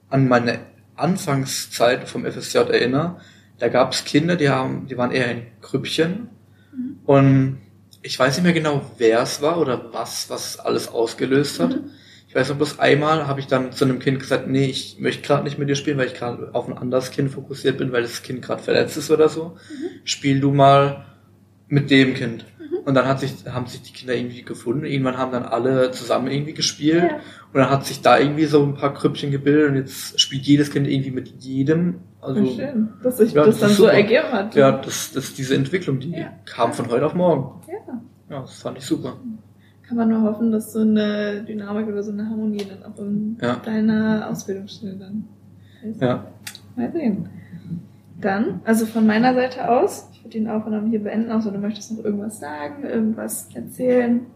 an 0.09 0.27
meine 0.27 0.59
Anfangszeit 0.97 2.09
vom 2.09 2.25
FSJ 2.25 2.57
erinnere, 2.57 3.21
da 3.57 3.69
gab 3.69 3.93
es 3.93 4.03
Kinder, 4.03 4.35
die 4.35 4.49
haben, 4.49 4.87
die 4.87 4.97
waren 4.97 5.11
eher 5.11 5.31
in 5.31 5.43
Krüppchen 5.61 6.27
mhm. 6.73 6.99
und 7.05 7.57
ich 8.01 8.19
weiß 8.19 8.35
nicht 8.35 8.43
mehr 8.43 8.53
genau, 8.53 8.81
wer 8.97 9.21
es 9.21 9.41
war 9.41 9.59
oder 9.59 9.93
was, 9.93 10.29
was 10.29 10.59
alles 10.59 10.89
ausgelöst 10.89 11.61
hat. 11.61 11.69
Mhm. 11.69 11.91
Ich 12.29 12.35
weiß 12.35 12.49
noch 12.49 12.57
bloß 12.57 12.77
einmal 12.77 13.27
habe 13.27 13.39
ich 13.39 13.47
dann 13.47 13.71
zu 13.71 13.85
einem 13.85 13.97
Kind 13.97 14.19
gesagt, 14.19 14.47
nee, 14.47 14.65
ich 14.65 14.97
möchte 14.99 15.23
gerade 15.23 15.43
nicht 15.43 15.57
mit 15.57 15.67
dir 15.67 15.73
spielen, 15.73 15.97
weil 15.97 16.05
ich 16.05 16.13
gerade 16.13 16.51
auf 16.53 16.67
ein 16.67 16.77
anderes 16.77 17.09
Kind 17.09 17.31
fokussiert 17.31 17.79
bin, 17.79 17.91
weil 17.91 18.03
das 18.03 18.21
Kind 18.21 18.43
gerade 18.43 18.61
verletzt 18.61 18.97
ist 18.97 19.09
oder 19.09 19.29
so. 19.29 19.45
Mhm. 19.45 20.01
Spiel 20.03 20.39
du 20.39 20.51
mal 20.51 21.05
mit 21.69 21.89
dem 21.89 22.13
Kind. 22.13 22.45
Mhm. 22.59 22.77
Und 22.85 22.93
dann 22.93 23.07
hat 23.07 23.19
sich, 23.19 23.33
haben 23.47 23.65
sich 23.65 23.81
die 23.81 23.93
Kinder 23.93 24.13
irgendwie 24.13 24.43
gefunden. 24.43 24.85
Irgendwann 24.85 25.17
haben 25.17 25.31
dann 25.31 25.41
alle 25.41 25.89
zusammen 25.89 26.27
irgendwie 26.27 26.53
gespielt. 26.53 27.01
Ja. 27.01 27.15
Und 27.51 27.61
dann 27.61 27.71
hat 27.71 27.87
sich 27.87 28.03
da 28.03 28.19
irgendwie 28.19 28.45
so 28.45 28.61
ein 28.61 28.75
paar 28.75 28.93
Krüppchen 28.93 29.31
gebildet 29.31 29.69
und 29.71 29.77
jetzt 29.77 30.21
spielt 30.21 30.43
jedes 30.43 30.69
Kind 30.69 30.87
irgendwie 30.87 31.09
mit 31.09 31.29
jedem. 31.39 32.01
Also, 32.21 32.45
schön, 32.45 32.89
dass 33.01 33.17
sich 33.17 33.33
ja, 33.33 33.43
das, 33.43 33.57
das 33.57 33.69
dann 33.69 33.75
so 33.75 33.87
ergeben 33.87 34.31
hat. 34.31 34.53
Ja, 34.53 34.73
das, 34.73 35.13
das 35.13 35.33
diese 35.33 35.55
Entwicklung, 35.55 35.99
die 35.99 36.11
ja. 36.11 36.31
kam 36.45 36.73
von 36.73 36.89
heute 36.89 37.07
auf 37.07 37.15
morgen. 37.15 37.59
Ja. 37.67 38.01
Ja, 38.29 38.41
das 38.41 38.61
fand 38.61 38.77
ich 38.77 38.85
super 38.85 39.17
kann 39.89 39.97
man 39.97 40.09
nur 40.09 40.21
hoffen, 40.21 40.51
dass 40.51 40.71
so 40.71 40.81
eine 40.81 41.43
Dynamik 41.43 41.87
oder 41.87 42.03
so 42.03 42.11
eine 42.11 42.29
Harmonie 42.29 42.63
dann 42.63 42.83
auch 42.83 42.99
in 42.99 43.37
ja. 43.41 43.55
deiner 43.55 44.29
Ausbildungsstelle 44.29 44.95
dann 44.97 45.27
ist. 45.83 45.99
Ja. 45.99 46.27
Mal 46.75 46.91
sehen. 46.91 47.27
Dann, 48.21 48.61
also 48.65 48.85
von 48.85 49.07
meiner 49.07 49.33
Seite 49.33 49.67
aus, 49.67 50.07
ich 50.13 50.23
würde 50.23 50.37
den 50.37 50.47
Aufnahme 50.47 50.89
hier 50.89 51.01
beenden, 51.01 51.31
außer 51.31 51.51
du 51.51 51.57
möchtest 51.57 51.91
noch 51.91 52.05
irgendwas 52.05 52.39
sagen, 52.39 52.83
irgendwas 52.83 53.49
erzählen. 53.55 54.27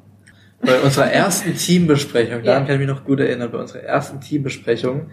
Bei 0.60 0.80
unserer 0.82 1.12
ersten 1.12 1.54
Teambesprechung, 1.56 2.42
daran 2.44 2.64
ja. 2.64 2.68
kann 2.68 2.82
ich 2.82 2.88
mich 2.88 2.96
noch 2.96 3.06
gut 3.06 3.20
erinnern, 3.20 3.52
bei 3.52 3.60
unserer 3.60 3.84
ersten 3.84 4.22
Teambesprechung, 4.22 5.12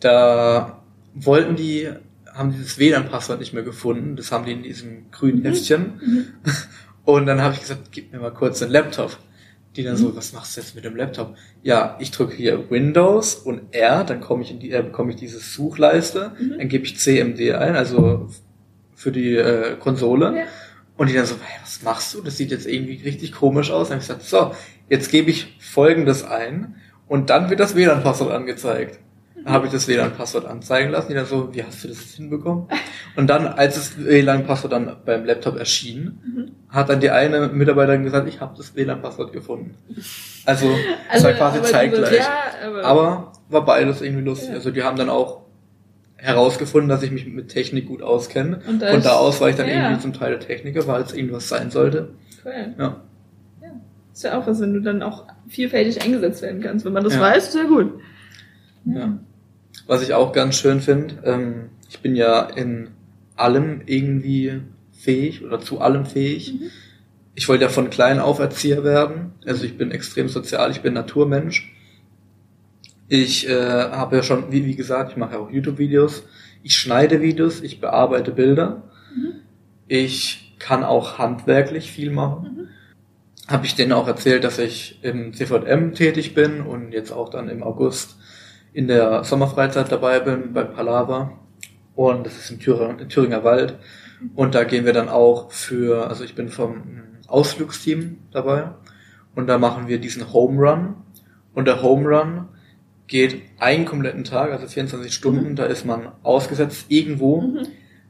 da 0.00 0.82
wollten 1.14 1.54
die, 1.54 1.88
haben 2.34 2.50
dieses 2.50 2.76
WLAN-Passwort 2.80 3.38
nicht 3.38 3.52
mehr 3.52 3.62
gefunden, 3.62 4.16
das 4.16 4.32
haben 4.32 4.46
die 4.46 4.52
in 4.52 4.64
diesem 4.64 5.12
grünen 5.12 5.40
mhm. 5.40 5.44
Heftchen. 5.44 6.00
Mhm. 6.04 6.24
Und 7.04 7.26
dann 7.26 7.40
habe 7.40 7.54
ich 7.54 7.60
gesagt, 7.60 7.92
gib 7.92 8.12
mir 8.12 8.18
mal 8.18 8.32
kurz 8.32 8.58
den 8.58 8.70
Laptop. 8.70 9.16
Die 9.76 9.82
dann 9.82 9.96
so, 9.96 10.08
mhm. 10.08 10.16
was 10.16 10.32
machst 10.32 10.56
du 10.56 10.60
jetzt 10.60 10.74
mit 10.74 10.84
dem 10.84 10.96
Laptop? 10.96 11.36
Ja, 11.62 11.96
ich 12.00 12.10
drücke 12.10 12.34
hier 12.34 12.70
Windows 12.70 13.34
und 13.34 13.74
R, 13.74 14.04
dann 14.04 14.20
komme 14.20 14.42
ich 14.42 14.50
in 14.50 14.58
die, 14.58 14.72
äh, 14.72 14.82
bekomme 14.82 15.10
ich 15.10 15.16
diese 15.16 15.38
Suchleiste, 15.38 16.32
mhm. 16.38 16.58
dann 16.58 16.68
gebe 16.68 16.84
ich 16.84 16.98
CMD 16.98 17.52
ein, 17.52 17.76
also 17.76 18.28
für 18.94 19.12
die 19.12 19.36
äh, 19.36 19.76
Konsole. 19.76 20.38
Ja. 20.38 20.44
Und 20.96 21.10
die 21.10 21.14
dann 21.14 21.26
so, 21.26 21.34
hey, 21.42 21.60
was 21.62 21.82
machst 21.82 22.14
du? 22.14 22.22
Das 22.22 22.38
sieht 22.38 22.50
jetzt 22.50 22.66
irgendwie 22.66 23.02
richtig 23.02 23.32
komisch 23.32 23.70
aus. 23.70 23.88
Dann 23.88 23.98
habe 23.98 24.02
ich 24.02 24.08
gesagt, 24.08 24.22
so, 24.22 24.58
jetzt 24.88 25.10
gebe 25.10 25.30
ich 25.30 25.54
folgendes 25.60 26.24
ein 26.24 26.76
und 27.06 27.28
dann 27.28 27.50
wird 27.50 27.60
das 27.60 27.76
WLAN-Passwort 27.76 28.32
angezeigt. 28.32 28.98
Dann 29.34 29.52
habe 29.52 29.66
ich 29.66 29.72
das 29.72 29.86
WLAN-Passwort 29.86 30.46
anzeigen 30.46 30.90
lassen. 30.90 31.08
Die 31.08 31.14
dann 31.14 31.26
so, 31.26 31.54
wie 31.54 31.62
hast 31.62 31.84
du 31.84 31.88
das 31.88 31.98
hinbekommen? 32.14 32.68
Und 33.14 33.28
dann, 33.28 33.46
als 33.46 33.74
das 33.74 34.04
WLAN-Passwort 34.04 34.72
dann 34.72 34.96
beim 35.04 35.24
Laptop 35.24 35.56
erschien, 35.56 36.18
mhm. 36.24 36.52
Hat 36.76 36.90
dann 36.90 37.00
die 37.00 37.10
eine 37.10 37.48
Mitarbeiterin 37.48 38.04
gesagt, 38.04 38.28
ich 38.28 38.40
habe 38.40 38.54
das 38.54 38.76
WLAN-Passwort 38.76 39.32
gefunden. 39.32 39.74
Also, 40.44 40.66
es 41.10 41.24
also, 41.24 41.26
war 41.26 41.32
quasi 41.32 41.62
zeitgleich. 41.62 42.18
Ja, 42.18 42.68
aber, 42.68 42.84
aber, 42.84 43.32
war 43.48 43.64
beides 43.64 44.02
irgendwie 44.02 44.24
lustig. 44.24 44.50
Ja. 44.50 44.56
Also 44.56 44.70
die 44.70 44.82
haben 44.82 44.98
dann 44.98 45.08
auch 45.08 45.40
herausgefunden, 46.16 46.90
dass 46.90 47.02
ich 47.02 47.10
mich 47.10 47.26
mit 47.26 47.48
Technik 47.48 47.86
gut 47.86 48.02
auskenne. 48.02 48.60
Und, 48.68 48.82
Von 48.82 49.02
da 49.02 49.14
aus 49.14 49.40
war 49.40 49.48
ich 49.48 49.56
dann 49.56 49.68
ja. 49.68 49.84
irgendwie 49.84 50.02
zum 50.02 50.12
Teil 50.12 50.30
der 50.32 50.40
Techniker, 50.40 50.86
weil 50.86 51.00
es 51.00 51.14
irgendwas 51.14 51.48
sein 51.48 51.70
sollte. 51.70 52.10
Cool. 52.44 52.52
Ja. 52.78 52.96
ja. 53.62 53.70
Ist 54.12 54.24
ja 54.24 54.38
auch 54.38 54.46
was, 54.46 54.60
wenn 54.60 54.74
du 54.74 54.80
dann 54.80 55.02
auch 55.02 55.24
vielfältig 55.48 56.02
eingesetzt 56.02 56.42
werden 56.42 56.60
kannst. 56.60 56.84
Wenn 56.84 56.92
man 56.92 57.04
das 57.04 57.18
weiß, 57.18 57.52
sehr 57.52 57.64
gut. 57.64 58.00
Ja. 58.84 59.18
Was 59.86 60.02
ich 60.02 60.12
auch 60.12 60.32
ganz 60.32 60.56
schön 60.56 60.80
finde, 60.80 61.14
ähm, 61.24 61.70
ich 61.88 62.00
bin 62.00 62.16
ja 62.16 62.42
in 62.42 62.88
allem 63.34 63.80
irgendwie 63.86 64.60
fähig 64.98 65.44
oder 65.44 65.60
zu 65.60 65.80
allem 65.80 66.06
fähig. 66.06 66.54
Mhm. 66.54 66.70
Ich 67.34 67.48
wollte 67.48 67.64
ja 67.64 67.68
von 67.68 67.90
klein 67.90 68.18
auf 68.18 68.38
Erzieher 68.38 68.82
werden. 68.82 69.32
Also 69.44 69.64
ich 69.64 69.76
bin 69.76 69.90
extrem 69.90 70.28
sozial, 70.28 70.70
ich 70.70 70.80
bin 70.80 70.94
Naturmensch. 70.94 71.72
Ich 73.08 73.48
äh, 73.48 73.90
habe 73.90 74.16
ja 74.16 74.22
schon, 74.22 74.50
wie, 74.50 74.64
wie 74.64 74.74
gesagt, 74.74 75.12
ich 75.12 75.16
mache 75.16 75.34
ja 75.34 75.38
auch 75.38 75.50
YouTube-Videos. 75.50 76.24
Ich 76.62 76.76
schneide 76.76 77.20
Videos, 77.20 77.60
ich 77.60 77.80
bearbeite 77.80 78.32
Bilder. 78.32 78.82
Mhm. 79.14 79.34
Ich 79.86 80.56
kann 80.58 80.82
auch 80.82 81.18
handwerklich 81.18 81.92
viel 81.92 82.10
machen. 82.10 82.42
Mhm. 82.42 82.68
Habe 83.48 83.66
ich 83.66 83.76
denen 83.76 83.92
auch 83.92 84.08
erzählt, 84.08 84.42
dass 84.42 84.58
ich 84.58 84.98
im 85.02 85.32
CVM 85.32 85.94
tätig 85.94 86.34
bin 86.34 86.62
und 86.62 86.92
jetzt 86.92 87.12
auch 87.12 87.28
dann 87.28 87.48
im 87.48 87.62
August 87.62 88.16
in 88.72 88.88
der 88.88 89.22
Sommerfreizeit 89.22 89.92
dabei 89.92 90.18
bin 90.20 90.52
bei 90.52 90.64
Palava. 90.64 91.38
Und 91.94 92.26
das 92.26 92.36
ist 92.36 92.50
im 92.50 92.58
Thüringer, 92.58 93.00
im 93.00 93.08
Thüringer 93.08 93.44
Wald. 93.44 93.78
Und 94.34 94.54
da 94.54 94.64
gehen 94.64 94.84
wir 94.84 94.92
dann 94.92 95.08
auch 95.08 95.50
für, 95.50 96.08
also 96.08 96.24
ich 96.24 96.34
bin 96.34 96.48
vom 96.48 96.82
Ausflugsteam 97.26 98.18
dabei. 98.30 98.70
Und 99.34 99.46
da 99.46 99.58
machen 99.58 99.88
wir 99.88 99.98
diesen 99.98 100.32
Home 100.32 100.60
Run. 100.60 100.94
Und 101.54 101.66
der 101.66 101.82
Home 101.82 102.08
Run 102.08 102.48
geht 103.06 103.42
einen 103.58 103.84
kompletten 103.84 104.24
Tag, 104.24 104.50
also 104.50 104.66
24 104.66 105.12
Stunden, 105.12 105.50
mhm. 105.50 105.56
da 105.56 105.64
ist 105.64 105.84
man 105.84 106.12
ausgesetzt 106.22 106.86
irgendwo, 106.88 107.40
mhm. 107.40 107.66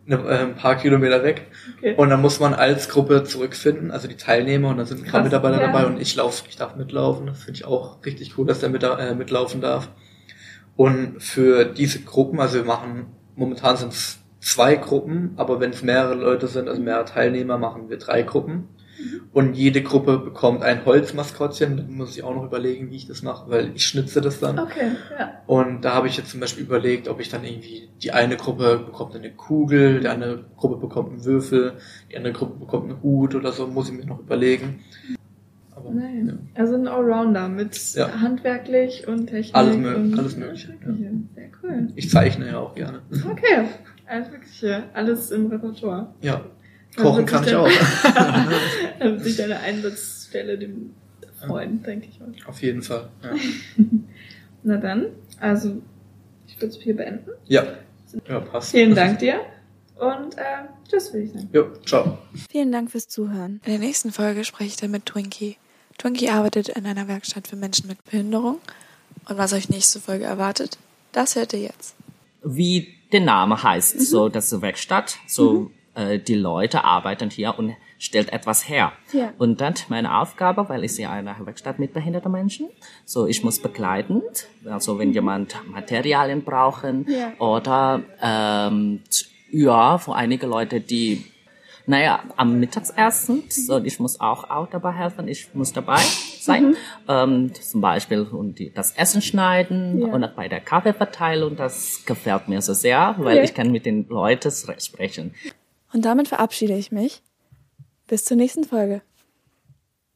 eine, 0.07 0.16
äh, 0.29 0.38
ein 0.38 0.57
paar 0.57 0.77
Kilometer 0.77 1.23
weg. 1.23 1.49
Okay. 1.79 1.95
Und 1.97 2.11
dann 2.11 2.23
muss 2.23 2.40
man 2.40 2.55
als 2.55 2.88
Gruppe 2.88 3.25
zurückfinden, 3.25 3.90
also 3.90 4.09
die 4.09 4.16
Teilnehmer, 4.16 4.71
und 4.71 4.79
dann 4.79 4.87
sind 4.87 5.05
ein 5.05 5.11
paar 5.11 5.23
Mitarbeiter 5.23 5.61
ja. 5.61 5.66
dabei 5.66 5.87
und 5.87 6.01
ich 6.01 6.14
lauf, 6.16 6.45
ich 6.49 6.57
darf 6.57 6.77
mitlaufen. 6.77 7.27
Das 7.27 7.42
finde 7.42 7.59
ich 7.59 7.64
auch 7.66 8.05
richtig 8.05 8.38
cool, 8.38 8.47
dass 8.47 8.61
der 8.61 8.71
mit, 8.71 8.83
äh, 8.83 9.14
mitlaufen 9.14 9.61
darf. 9.61 9.90
Und 10.77 11.23
für 11.23 11.64
diese 11.64 12.01
Gruppen, 12.01 12.40
also 12.40 12.59
wir 12.59 12.64
machen, 12.64 13.07
momentan 13.35 13.77
sind 13.77 13.92
es 13.92 14.19
zwei 14.47 14.77
Gruppen, 14.77 15.33
aber 15.37 15.59
wenn 15.59 15.71
es 15.71 15.83
mehrere 15.83 16.15
Leute 16.15 16.47
sind, 16.47 16.69
also 16.69 16.81
mehrere 16.81 17.05
Teilnehmer, 17.05 17.59
machen 17.59 17.89
wir 17.89 17.99
drei 17.99 18.23
Gruppen. 18.23 18.69
Und 19.33 19.55
jede 19.55 19.83
Gruppe 19.83 20.19
bekommt 20.19 20.63
ein 20.63 20.87
Holzmaskottchen. 20.87 21.77
Da 21.77 21.83
muss 21.83 22.17
ich 22.17 22.23
auch 22.23 22.35
noch 22.35 22.45
überlegen, 22.45 22.91
wie 22.91 22.97
ich 22.97 23.07
das 23.07 23.23
mache, 23.23 23.51
weil 23.51 23.73
ich 23.75 23.85
schnitze 23.85 24.23
das 24.23 24.41
dann. 24.41 24.59
Okay, 24.59 24.93
ja. 25.19 25.43
Und 25.47 25.85
da 25.85 25.93
habe 25.93 26.07
ich 26.07 26.17
jetzt 26.17 26.31
zum 26.31 26.41
Beispiel 26.41 26.65
überlegt, 26.65 27.09
ob 27.09 27.21
ich 27.21 27.29
dann 27.29 27.45
irgendwie, 27.45 27.91
die 28.03 28.13
eine 28.13 28.37
Gruppe 28.37 28.79
bekommt 28.79 29.15
eine 29.15 29.31
Kugel, 29.33 30.01
die 30.01 30.09
andere 30.09 30.45
Gruppe 30.57 30.77
bekommt 30.77 31.11
einen 31.11 31.25
Würfel, 31.25 31.75
die 32.11 32.17
andere 32.17 32.33
Gruppe 32.33 32.59
bekommt 32.61 32.91
einen 32.91 33.03
Hut 33.03 33.35
oder 33.35 33.53
so, 33.53 33.67
muss 33.67 33.91
ich 33.91 33.97
mir 33.97 34.07
noch 34.07 34.21
überlegen. 34.21 34.81
Aber, 35.75 35.91
Nein. 35.91 36.27
Ja. 36.55 36.63
Also 36.63 36.77
ein 36.77 36.89
Allrounder 36.89 37.49
mit 37.49 37.95
ja. 37.95 38.21
handwerklich 38.21 39.07
und 39.07 39.27
Technik. 39.27 39.55
Alles, 39.55 39.77
und 39.77 40.19
alles 40.19 40.37
Mögliche. 40.37 40.69
Sehr 41.35 41.51
cool. 41.63 41.89
Ich 41.97 42.09
zeichne 42.09 42.47
ja 42.47 42.59
auch 42.61 42.75
gerne. 42.75 43.03
Okay. 43.31 43.67
Alles 44.07 44.31
Mögliche. 44.31 44.85
Alles 44.95 45.31
im 45.31 45.47
Repertoire. 45.47 46.14
Ja. 46.23 46.45
Kochen 46.97 47.27
kann 47.27 47.45
ich 47.45 47.55
auch. 47.55 47.69
dann 48.99 49.12
wird 49.12 49.25
sich 49.25 49.37
deine 49.37 49.61
Einsatzstelle 49.61 50.59
dem 50.59 50.95
freuen, 51.45 51.83
denke 51.83 52.09
ich 52.09 52.19
mal. 52.21 52.33
Auf 52.47 52.62
jeden 52.62 52.83
Fall. 52.83 53.09
Ja. 53.23 53.31
Na 54.62 54.77
dann, 54.79 55.07
also 55.40 55.83
ich 56.47 56.61
würde 56.61 56.75
es 56.75 56.83
hier 56.83 56.97
beenden. 56.97 57.31
Ja. 57.47 57.64
Ja, 58.29 58.40
passt. 58.40 58.71
Vielen 58.71 58.95
Dank 58.95 59.19
dir. 59.19 59.40
Und 59.97 60.37
äh, 60.37 60.64
tschüss, 60.88 61.12
würde 61.12 61.27
ich 61.27 61.33
sagen. 61.33 61.49
Jo, 61.53 61.73
ciao. 61.85 62.19
Vielen 62.51 62.73
Dank 62.73 62.90
fürs 62.90 63.09
Zuhören. 63.09 63.61
In 63.64 63.73
der 63.73 63.79
nächsten 63.79 64.12
Folge 64.12 64.45
spreche 64.45 64.71
ich 64.71 64.77
dann 64.77 64.90
mit 64.90 65.07
Twinkie. 65.07 65.57
Twinkie 65.99 66.29
arbeitet 66.29 66.69
in 66.69 66.87
einer 66.87 67.09
Werkstatt 67.09 67.49
für 67.49 67.57
Menschen 67.57 67.88
mit 67.88 68.03
Behinderung. 68.05 68.59
Und 69.29 69.38
was 69.38 69.53
euch 69.53 69.69
nächste 69.69 70.01
Folge 70.01 70.25
erwartet, 70.25 70.79
das 71.12 71.37
hört 71.37 71.53
ihr 71.53 71.61
jetzt. 71.61 71.97
Wie 72.45 72.96
der 73.12 73.21
Name 73.21 73.62
heißt, 73.62 73.97
mhm. 73.97 74.01
so 74.01 74.29
das 74.29 74.61
Werkstatt, 74.61 75.19
so 75.27 75.53
mhm. 75.53 75.71
äh, 75.95 76.19
die 76.19 76.35
Leute 76.35 76.85
arbeiten 76.85 77.31
hier 77.31 77.59
und 77.59 77.75
stellt 77.99 78.33
etwas 78.33 78.69
her. 78.69 78.92
Ja. 79.12 79.33
Und 79.38 79.61
dann 79.61 79.75
meine 79.88 80.19
Aufgabe, 80.19 80.69
weil 80.69 80.85
ich 80.85 80.95
sehe 80.95 81.09
eine 81.09 81.35
Werkstatt 81.40 81.79
mit 81.79 81.95
behinderten 81.95 82.31
Menschen, 82.31 82.69
so 83.05 83.27
ich 83.27 83.42
muss 83.42 83.61
begleitend, 83.61 84.49
also 84.64 84.99
wenn 84.99 85.12
jemand 85.12 85.57
Materialien 85.71 86.45
brauchen 86.45 87.07
ja. 87.09 87.33
oder 87.38 88.03
ähm, 88.21 89.01
ja, 89.51 89.99
für 89.99 90.14
einige 90.14 90.47
Leute, 90.47 90.81
die 90.81 91.25
naja, 91.87 92.25
am 92.37 92.59
Mittagsessen, 92.59 93.45
so 93.49 93.79
ich 93.79 94.01
muss 94.01 94.21
auch, 94.21 94.51
auch 94.51 94.69
dabei 94.69 94.92
helfen, 94.92 95.29
ich 95.29 95.55
muss 95.55 95.73
dabei 95.73 96.01
sein. 96.47 96.69
Mhm. 96.69 96.77
Ähm, 97.09 97.55
zum 97.55 97.81
Beispiel 97.81 98.23
und 98.23 98.59
die, 98.59 98.73
das 98.73 98.93
Essen 98.93 99.21
schneiden 99.23 100.01
ja. 100.01 100.07
und 100.09 100.35
bei 100.35 100.49
der 100.49 100.61
Kaffeeverteilung, 100.61 101.57
das 101.57 102.05
gefällt 102.07 102.49
mir 102.49 102.63
so 102.63 102.73
sehr, 102.73 103.15
weil 103.19 103.37
okay. 103.37 103.45
ich 103.45 103.55
kann 103.55 103.71
mit 103.71 103.87
den 103.87 104.09
Leuten 104.09 104.51
sprechen. 104.51 105.35
Und 105.93 106.05
damit 106.05 106.29
verabschiede 106.29 106.77
ich 106.77 106.91
mich. 106.91 107.23
Bis 108.07 108.25
zur 108.25 108.37
nächsten 108.37 108.65
Folge. 108.65 109.03